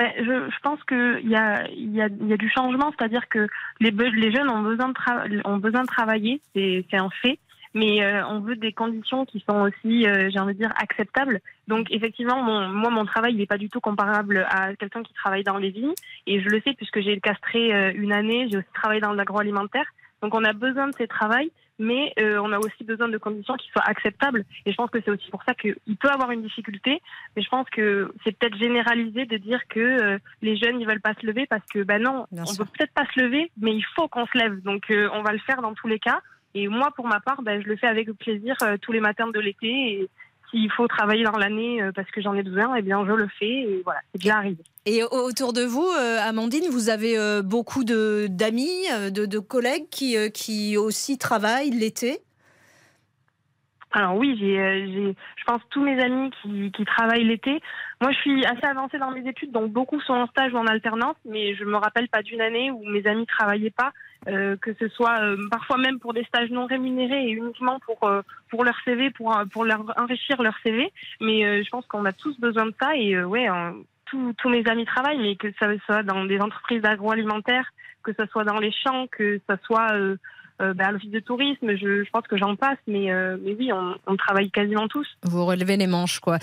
Mais 0.00 0.14
je, 0.24 0.60
pense 0.62 0.82
qu'il 0.84 1.28
y 1.28 1.36
a, 1.36 2.08
du 2.08 2.48
changement, 2.48 2.90
c'est-à-dire 2.96 3.28
que 3.28 3.46
les, 3.80 4.32
jeunes 4.32 4.48
ont 4.48 4.62
besoin 4.62 4.88
de, 4.88 5.46
ont 5.46 5.58
besoin 5.58 5.82
de 5.82 5.88
travailler, 5.88 6.40
c'est 6.54 6.86
un 6.94 7.10
fait, 7.20 7.38
mais 7.74 8.02
euh, 8.02 8.26
on 8.26 8.40
veut 8.40 8.56
des 8.56 8.72
conditions 8.72 9.26
qui 9.26 9.44
sont 9.46 9.60
aussi, 9.60 10.06
euh, 10.06 10.30
j'ai 10.32 10.38
envie 10.38 10.54
de 10.54 10.60
dire, 10.60 10.72
acceptables. 10.80 11.40
Donc 11.68 11.88
effectivement, 11.90 12.42
mon, 12.42 12.68
moi, 12.68 12.88
mon 12.88 13.04
travail 13.04 13.34
n'est 13.34 13.44
pas 13.44 13.58
du 13.58 13.68
tout 13.68 13.80
comparable 13.80 14.46
à 14.48 14.74
quelqu'un 14.74 15.02
qui 15.02 15.12
travaille 15.12 15.44
dans 15.44 15.58
les 15.58 15.70
vignes, 15.70 15.92
et 16.26 16.40
je 16.40 16.48
le 16.48 16.62
sais 16.62 16.72
puisque 16.72 17.02
j'ai 17.02 17.20
castré 17.20 17.74
euh, 17.74 17.92
une 17.94 18.14
année, 18.14 18.48
j'ai 18.50 18.56
aussi 18.56 18.72
travaillé 18.72 19.02
dans 19.02 19.12
l'agroalimentaire. 19.12 19.92
Donc 20.22 20.34
on 20.34 20.44
a 20.44 20.54
besoin 20.54 20.88
de 20.88 20.94
ces 20.96 21.08
travails, 21.08 21.50
mais 21.80 22.12
euh, 22.20 22.38
on 22.38 22.52
a 22.52 22.58
aussi 22.58 22.84
besoin 22.84 23.08
de 23.08 23.16
conditions 23.16 23.54
qui 23.54 23.68
soient 23.70 23.82
acceptables. 23.86 24.44
Et 24.66 24.70
je 24.70 24.76
pense 24.76 24.90
que 24.90 24.98
c'est 25.02 25.10
aussi 25.10 25.30
pour 25.30 25.42
ça 25.44 25.54
qu'il 25.54 25.96
peut 25.98 26.10
avoir 26.10 26.30
une 26.30 26.42
difficulté, 26.42 27.00
mais 27.34 27.42
je 27.42 27.48
pense 27.48 27.68
que 27.70 28.12
c'est 28.22 28.36
peut-être 28.36 28.56
généralisé 28.58 29.24
de 29.24 29.38
dire 29.38 29.60
que 29.68 29.80
euh, 29.80 30.18
les 30.42 30.56
jeunes 30.56 30.78
ils 30.78 30.86
veulent 30.86 31.00
pas 31.00 31.14
se 31.18 31.26
lever 31.26 31.46
parce 31.46 31.64
que 31.72 31.82
ben 31.82 32.02
non, 32.02 32.26
on 32.32 32.56
peut 32.56 32.66
peut-être 32.76 32.92
pas 32.92 33.06
se 33.14 33.20
lever, 33.20 33.50
mais 33.58 33.74
il 33.74 33.84
faut 33.96 34.08
qu'on 34.08 34.26
se 34.26 34.36
lève. 34.36 34.60
Donc 34.62 34.90
euh, 34.90 35.08
on 35.14 35.22
va 35.22 35.32
le 35.32 35.38
faire 35.38 35.62
dans 35.62 35.72
tous 35.72 35.88
les 35.88 35.98
cas. 35.98 36.20
Et 36.52 36.68
moi, 36.68 36.90
pour 36.96 37.06
ma 37.06 37.20
part, 37.20 37.42
ben, 37.42 37.62
je 37.62 37.68
le 37.68 37.76
fais 37.76 37.86
avec 37.86 38.10
plaisir 38.18 38.56
tous 38.82 38.90
les 38.90 38.98
matins 38.98 39.28
de 39.28 39.38
l'été. 39.38 39.68
Et 39.68 40.08
s'il 40.50 40.70
faut 40.72 40.86
travailler 40.88 41.24
dans 41.24 41.36
l'année 41.36 41.82
euh, 41.82 41.92
parce 41.94 42.10
que 42.10 42.20
j'en 42.20 42.34
ai 42.34 42.42
besoin, 42.42 42.74
eh 42.76 42.82
bien 42.82 43.04
je 43.06 43.12
le 43.12 43.28
fais 43.38 43.62
et 43.62 43.80
voilà, 43.84 44.00
c'est 44.12 44.20
déjà 44.20 44.36
arrivé. 44.36 44.62
Et 44.86 45.02
autour 45.04 45.52
de 45.52 45.62
vous, 45.62 45.86
euh, 45.86 46.18
Amandine, 46.20 46.68
vous 46.70 46.88
avez 46.88 47.18
euh, 47.18 47.42
beaucoup 47.42 47.84
d'amis, 47.84 48.86
de, 49.10 49.26
de, 49.26 49.38
collègues 49.38 49.88
qui, 49.90 50.16
qui 50.32 50.76
aussi 50.76 51.18
travaillent 51.18 51.70
l'été? 51.70 52.18
Alors 53.92 54.16
oui, 54.16 54.36
j'ai, 54.38 55.14
je 55.36 55.44
pense 55.44 55.60
tous 55.70 55.82
mes 55.82 56.00
amis 56.00 56.30
qui, 56.42 56.70
qui 56.70 56.84
travaillent 56.84 57.24
l'été. 57.24 57.60
Moi, 58.00 58.12
je 58.12 58.18
suis 58.18 58.46
assez 58.46 58.64
avancée 58.64 58.98
dans 58.98 59.10
mes 59.10 59.28
études, 59.28 59.50
donc 59.50 59.72
beaucoup 59.72 60.00
sont 60.00 60.14
en 60.14 60.26
stage 60.28 60.52
ou 60.54 60.56
en 60.58 60.66
alternance, 60.66 61.16
mais 61.24 61.54
je 61.56 61.64
me 61.64 61.76
rappelle 61.76 62.08
pas 62.08 62.22
d'une 62.22 62.40
année 62.40 62.70
où 62.70 62.84
mes 62.88 63.04
amis 63.06 63.26
travaillaient 63.26 63.70
pas. 63.70 63.92
Euh, 64.28 64.56
que 64.60 64.72
ce 64.78 64.88
soit 64.88 65.18
euh, 65.22 65.36
parfois 65.50 65.78
même 65.78 65.98
pour 65.98 66.12
des 66.12 66.24
stages 66.24 66.50
non 66.50 66.66
rémunérés 66.66 67.24
et 67.24 67.30
uniquement 67.30 67.78
pour 67.80 68.06
euh, 68.06 68.20
pour 68.50 68.64
leur 68.64 68.76
CV, 68.84 69.10
pour 69.10 69.34
pour 69.50 69.64
leur 69.64 69.82
enrichir 69.98 70.42
leur 70.42 70.54
CV. 70.62 70.92
Mais 71.20 71.64
je 71.64 71.68
pense 71.70 71.86
qu'on 71.86 72.04
a 72.04 72.12
tous 72.12 72.38
besoin 72.38 72.66
de 72.66 72.74
ça 72.80 72.94
et 72.94 73.22
ouais, 73.24 73.48
tous 74.04 74.34
tous 74.34 74.50
mes 74.50 74.66
amis 74.66 74.84
travaillent, 74.84 75.20
mais 75.20 75.36
que 75.36 75.48
ça 75.58 75.66
soit 75.86 76.02
dans 76.02 76.26
des 76.26 76.38
entreprises 76.38 76.84
agroalimentaires, 76.84 77.72
que 78.02 78.12
ce 78.12 78.26
soit 78.26 78.44
dans 78.44 78.58
les 78.58 78.72
champs, 78.72 79.06
que 79.06 79.40
ce 79.48 79.56
soit 79.64 79.90
bah, 80.58 80.88
à 80.88 80.92
l'office 80.92 81.10
de 81.10 81.20
tourisme, 81.20 81.74
je, 81.74 82.04
je 82.04 82.10
pense 82.10 82.26
que 82.26 82.36
j'en 82.36 82.54
passe, 82.56 82.76
mais, 82.86 83.08
mais 83.40 83.56
oui, 83.58 83.72
on, 83.72 83.94
on, 84.06 84.16
travaille 84.16 84.50
quasiment 84.50 84.88
tous. 84.88 85.08
Vous 85.22 85.46
relevez 85.46 85.78
les 85.78 85.86
manches, 85.86 86.20
quoi. 86.20 86.38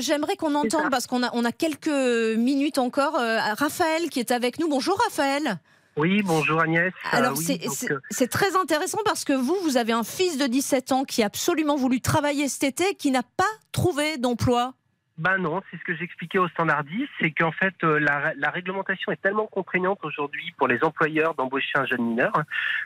J'aimerais 0.00 0.34
qu'on 0.34 0.56
entende, 0.56 0.90
parce 0.90 1.06
qu'on 1.06 1.22
a, 1.22 1.30
on 1.34 1.44
a 1.44 1.52
quelques 1.52 2.36
minutes 2.36 2.78
encore, 2.78 3.12
Raphaël 3.12 4.10
qui 4.10 4.18
est 4.18 4.32
avec 4.32 4.58
nous. 4.58 4.68
Bonjour 4.68 4.98
Raphaël. 5.04 5.60
Oui, 5.98 6.22
bonjour 6.22 6.60
Agnès. 6.60 6.92
Euh, 6.92 7.08
Alors 7.10 7.32
euh, 7.32 7.98
c'est 8.10 8.28
très 8.28 8.54
intéressant 8.54 8.98
parce 9.04 9.24
que 9.24 9.32
vous, 9.32 9.56
vous 9.64 9.76
avez 9.76 9.92
un 9.92 10.04
fils 10.04 10.38
de 10.38 10.46
17 10.46 10.92
ans 10.92 11.04
qui 11.04 11.24
a 11.24 11.26
absolument 11.26 11.76
voulu 11.76 12.00
travailler 12.00 12.48
cet 12.48 12.62
été, 12.62 12.94
qui 12.94 13.10
n'a 13.10 13.24
pas 13.24 13.42
trouvé 13.72 14.16
d'emploi. 14.16 14.74
Ben 15.18 15.36
non, 15.36 15.60
c'est 15.68 15.76
ce 15.76 15.82
que 15.82 15.96
j'expliquais 15.96 16.38
au 16.38 16.46
standardiste, 16.46 17.10
c'est 17.20 17.32
qu'en 17.32 17.50
fait 17.50 17.74
euh, 17.82 17.98
la, 17.98 18.50
réglementation 18.50 19.10
est 19.10 19.20
tellement 19.20 19.48
contraignante 19.48 19.98
aujourd'hui 20.04 20.54
pour 20.56 20.68
les 20.68 20.78
employeurs 20.84 21.34
d'embaucher 21.34 21.72
un 21.74 21.86
jeune 21.86 22.04
mineur 22.04 22.32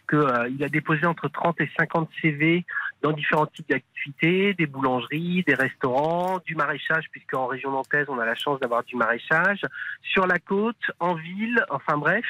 qu'il 0.08 0.18
euh, 0.18 0.64
a 0.64 0.68
déposé 0.70 1.04
entre 1.04 1.28
30 1.28 1.60
et 1.60 1.70
50 1.78 2.08
CV 2.22 2.64
dans 3.02 3.12
différents 3.12 3.44
types 3.44 3.68
d'activités, 3.68 4.54
des 4.54 4.64
boulangeries, 4.64 5.44
des 5.46 5.52
restaurants, 5.52 6.38
du 6.46 6.54
maraîchage, 6.54 7.04
puisqu'en 7.10 7.46
région 7.46 7.70
nantaise 7.70 8.06
on 8.08 8.18
a 8.18 8.24
la 8.24 8.34
chance 8.34 8.58
d'avoir 8.60 8.82
du 8.84 8.96
maraîchage, 8.96 9.60
sur 10.00 10.26
la 10.26 10.38
côte, 10.38 10.90
en 11.00 11.14
ville, 11.14 11.62
enfin 11.68 11.98
bref. 11.98 12.24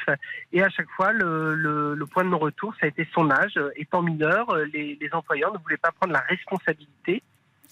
Et 0.51 0.61
à 0.61 0.69
chaque 0.69 0.89
fois, 0.89 1.13
le, 1.13 2.03
point 2.11 2.25
de 2.25 2.29
non-retour, 2.29 2.73
ça 2.77 2.87
a 2.87 2.89
été 2.89 3.07
son 3.13 3.31
âge. 3.31 3.57
Étant 3.77 4.01
mineur, 4.01 4.53
les 4.73 5.09
employeurs 5.13 5.53
ne 5.53 5.59
voulaient 5.59 5.77
pas 5.77 5.91
prendre 5.91 6.11
la 6.11 6.21
responsabilité 6.21 7.23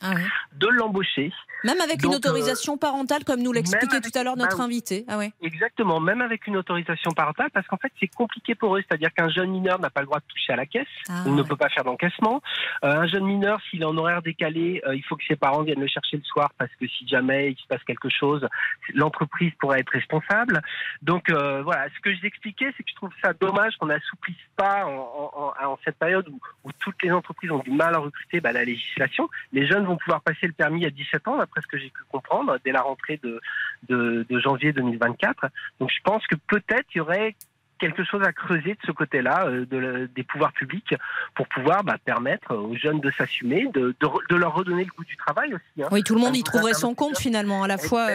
ah 0.01 0.13
de 0.53 0.67
l'embaucher. 0.67 1.31
Même 1.63 1.79
avec 1.79 2.03
une 2.03 2.13
euh, 2.13 2.17
autorisation 2.17 2.77
parentale, 2.77 3.23
comme 3.23 3.41
nous 3.41 3.51
l'expliquait 3.51 4.01
tout 4.01 4.17
à 4.17 4.23
l'heure 4.23 4.35
notre 4.35 4.57
bah 4.57 4.63
invité. 4.63 5.05
Ah 5.07 5.17
ouais. 5.17 5.31
Exactement, 5.41 5.99
même 5.99 6.21
avec 6.21 6.47
une 6.47 6.57
autorisation 6.57 7.11
parentale, 7.11 7.49
parce 7.53 7.67
qu'en 7.67 7.77
fait, 7.77 7.91
c'est 7.99 8.07
compliqué 8.07 8.55
pour 8.55 8.75
eux. 8.75 8.83
C'est-à-dire 8.87 9.13
qu'un 9.13 9.29
jeune 9.29 9.51
mineur 9.51 9.79
n'a 9.79 9.89
pas 9.89 10.01
le 10.01 10.07
droit 10.07 10.19
de 10.19 10.25
toucher 10.25 10.53
à 10.53 10.55
la 10.55 10.65
caisse, 10.65 10.87
ah 11.09 11.23
il 11.25 11.35
ne 11.35 11.43
peut 11.43 11.55
pas 11.55 11.69
faire 11.69 11.83
d'encaissement. 11.83 12.41
Euh, 12.83 13.01
un 13.01 13.07
jeune 13.07 13.25
mineur, 13.25 13.59
s'il 13.69 13.81
est 13.81 13.85
en 13.85 13.97
horaire 13.97 14.21
décalé, 14.21 14.81
euh, 14.87 14.95
il 14.95 15.03
faut 15.03 15.15
que 15.15 15.23
ses 15.27 15.35
parents 15.35 15.61
viennent 15.61 15.79
le 15.79 15.87
chercher 15.87 16.17
le 16.17 16.23
soir, 16.23 16.51
parce 16.57 16.71
que 16.79 16.87
si 16.87 17.07
jamais 17.07 17.51
il 17.51 17.57
se 17.57 17.67
passe 17.67 17.83
quelque 17.83 18.09
chose, 18.09 18.47
l'entreprise 18.93 19.51
pourrait 19.59 19.81
être 19.81 19.91
responsable. 19.91 20.61
Donc 21.01 21.29
voilà, 21.29 21.87
ce 21.95 21.99
que 22.01 22.13
je 22.13 22.25
expliquais, 22.25 22.73
c'est 22.75 22.83
que 22.83 22.89
je 22.89 22.95
trouve 22.95 23.11
ça 23.23 23.33
dommage 23.33 23.75
qu'on 23.77 23.87
n'assouplisse 23.87 24.37
pas 24.55 24.85
en, 24.85 25.77
cette 25.83 25.97
période 25.97 26.27
où, 26.29 26.71
toutes 26.79 27.01
les 27.03 27.11
entreprises 27.11 27.51
ont 27.51 27.59
du 27.59 27.71
mal 27.71 27.93
à 27.93 27.99
recruter 27.99 28.39
bah, 28.39 28.51
la 28.51 28.63
législation. 28.63 29.29
Les 29.51 29.67
jeunes 29.67 29.85
vont 29.85 29.90
pouvoir 29.97 30.21
passer 30.21 30.47
le 30.47 30.53
permis 30.53 30.85
à 30.85 30.89
17 30.89 31.27
ans, 31.27 31.37
d'après 31.37 31.61
ce 31.61 31.67
que 31.67 31.77
j'ai 31.77 31.89
pu 31.89 32.03
comprendre, 32.09 32.57
dès 32.63 32.71
la 32.71 32.81
rentrée 32.81 33.19
de, 33.23 33.41
de, 33.89 34.39
janvier 34.39 34.73
2024. 34.73 35.47
Donc 35.79 35.89
je 35.89 36.01
pense 36.03 36.25
que 36.27 36.35
peut-être 36.35 36.85
il 36.93 36.99
y 36.99 37.01
aurait 37.01 37.35
quelque 37.79 38.03
chose 38.03 38.21
à 38.23 38.31
creuser 38.31 38.73
de 38.73 38.79
ce 38.85 38.91
côté-là 38.91 39.49
de, 39.49 40.07
des 40.13 40.23
pouvoirs 40.23 40.53
publics 40.53 40.93
pour 41.33 41.47
pouvoir 41.47 41.83
bah, 41.83 41.97
permettre 42.03 42.55
aux 42.55 42.75
jeunes 42.75 42.99
de 42.99 43.09
s'assumer, 43.11 43.67
de, 43.73 43.95
de, 44.29 44.35
leur 44.35 44.53
redonner 44.53 44.83
le 44.83 44.91
goût 44.95 45.03
du 45.03 45.17
travail 45.17 45.55
aussi. 45.55 45.83
Hein. 45.83 45.87
Oui, 45.91 46.03
tout 46.03 46.13
le 46.13 46.21
monde 46.21 46.35
y 46.35 46.43
trouverait 46.43 46.75
son 46.75 46.93
compte 46.93 47.17
finalement, 47.17 47.63
à 47.63 47.67
la 47.67 47.77
fois 47.77 48.09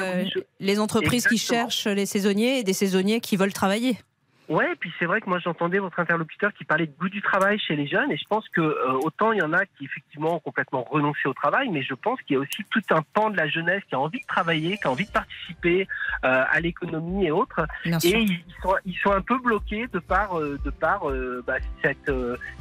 les 0.60 0.78
entreprises 0.78 1.26
qui 1.26 1.38
cherchent 1.38 1.86
les 1.86 2.06
saisonniers 2.06 2.60
et 2.60 2.64
des 2.64 2.72
saisonniers 2.72 3.20
qui 3.20 3.36
veulent 3.36 3.52
travailler. 3.52 3.98
Ouais, 4.48 4.72
et 4.72 4.76
puis 4.76 4.92
c'est 4.98 5.06
vrai 5.06 5.20
que 5.20 5.28
moi 5.28 5.40
j'entendais 5.40 5.78
votre 5.78 5.98
interlocuteur 5.98 6.52
qui 6.52 6.64
parlait 6.64 6.86
de 6.86 6.92
goût 6.98 7.08
du 7.08 7.20
travail 7.20 7.58
chez 7.58 7.74
les 7.74 7.88
jeunes, 7.88 8.12
et 8.12 8.16
je 8.16 8.24
pense 8.28 8.48
que 8.50 8.60
euh, 8.60 8.92
autant 9.02 9.32
il 9.32 9.38
y 9.38 9.42
en 9.42 9.52
a 9.52 9.66
qui 9.66 9.84
effectivement 9.84 10.36
ont 10.36 10.40
complètement 10.40 10.84
renoncé 10.84 11.26
au 11.26 11.34
travail, 11.34 11.68
mais 11.68 11.82
je 11.82 11.94
pense 11.94 12.20
qu'il 12.22 12.34
y 12.34 12.36
a 12.36 12.40
aussi 12.40 12.62
tout 12.70 12.82
un 12.90 13.02
pan 13.02 13.30
de 13.30 13.36
la 13.36 13.48
jeunesse 13.48 13.82
qui 13.88 13.96
a 13.96 13.98
envie 13.98 14.20
de 14.20 14.26
travailler, 14.26 14.76
qui 14.78 14.86
a 14.86 14.90
envie 14.90 15.06
de 15.06 15.10
participer 15.10 15.88
euh, 16.24 16.44
à 16.48 16.60
l'économie 16.60 17.26
et 17.26 17.32
autres, 17.32 17.66
et 17.84 17.90
ils 17.90 18.44
sont, 18.62 18.74
ils 18.84 18.96
sont, 18.98 19.10
un 19.10 19.20
peu 19.20 19.38
bloqués 19.38 19.86
de 19.92 19.98
par 19.98 20.38
euh, 20.38 20.58
de 20.64 20.70
par 20.70 21.06
bah, 21.46 21.56
cette 21.82 22.12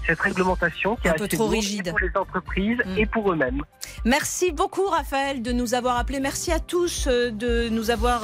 cette 0.05 0.19
réglementation 0.19 0.95
qui 0.95 1.07
est 1.07 1.11
assez 1.11 1.27
trop 1.27 1.47
rigide 1.47 1.89
pour 1.89 1.99
les 1.99 2.15
entreprises 2.15 2.79
mm. 2.85 2.97
et 2.97 3.05
pour 3.05 3.31
eux-mêmes. 3.31 3.61
Merci 4.05 4.51
beaucoup 4.51 4.87
Raphaël 4.87 5.41
de 5.41 5.51
nous 5.51 5.75
avoir 5.75 5.97
appelé. 5.97 6.19
Merci 6.19 6.51
à 6.51 6.59
tous 6.59 7.07
de 7.07 7.69
nous 7.69 7.91
avoir 7.91 8.21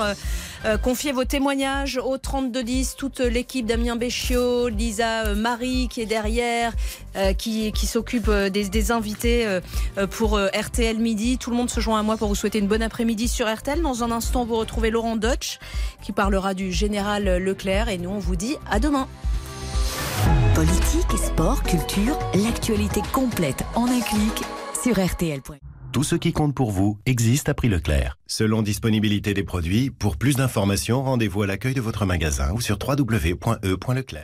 confié 0.83 1.11
vos 1.11 1.25
témoignages 1.25 1.97
au 1.97 2.17
3210, 2.17 2.95
toute 2.95 3.19
l'équipe 3.19 3.50
Damien 3.61 3.97
Béchiot, 3.97 4.69
Lisa 4.69 5.25
euh, 5.25 5.35
Marie 5.35 5.89
qui 5.89 6.01
est 6.01 6.05
derrière, 6.05 6.73
euh, 7.17 7.33
qui, 7.33 7.71
qui 7.73 7.85
s'occupe 7.85 8.29
euh, 8.29 8.49
des, 8.49 8.91
invités 8.91 9.59
pour 10.09 10.39
RTL 10.39 10.97
Midi. 10.97 11.37
Tout 11.37 11.51
le 11.51 11.55
monde 11.55 11.69
se 11.69 11.79
joint 11.79 11.99
à 11.99 12.03
moi 12.03 12.17
pour 12.17 12.29
vous 12.29 12.35
souhaiter 12.35 12.59
une 12.59 12.67
bonne 12.67 12.81
après-midi 12.81 13.27
sur 13.27 13.53
RTL. 13.53 13.81
Dans 13.81 14.03
un 14.03 14.11
instant, 14.11 14.45
vous 14.45 14.55
retrouvez 14.55 14.89
Laurent 14.89 15.17
Deutsch 15.17 15.59
qui 16.01 16.11
parlera 16.11 16.53
du 16.53 16.71
général 16.71 17.37
Leclerc 17.37 17.89
et 17.89 17.97
nous, 17.97 18.09
on 18.09 18.19
vous 18.19 18.35
dit 18.35 18.55
à 18.69 18.79
demain. 18.79 19.07
Politique, 20.55 21.17
sport, 21.17 21.61
culture, 21.63 22.17
l'actualité 22.33 23.01
complète 23.11 23.63
en 23.75 23.85
un 23.85 24.01
clic 24.01 24.43
sur 24.83 24.99
RTL. 25.03 25.41
Tout 25.91 26.03
ce 26.05 26.15
qui 26.15 26.31
compte 26.31 26.55
pour 26.55 26.71
vous 26.71 26.97
existe 27.05 27.49
à 27.49 27.53
prix 27.53 27.67
Leclerc. 27.67 28.17
Selon 28.25 28.61
disponibilité 28.61 29.33
des 29.33 29.43
produits, 29.43 29.89
pour 29.89 30.15
plus 30.15 30.37
d'informations, 30.37 31.03
rendez-vous 31.03 31.41
à 31.41 31.47
l'accueil 31.47 31.73
de 31.73 31.81
votre 31.81 32.05
magasin 32.05 32.53
ou 32.53 32.61
sur 32.61 32.77
www.e.leclerc. 32.81 34.19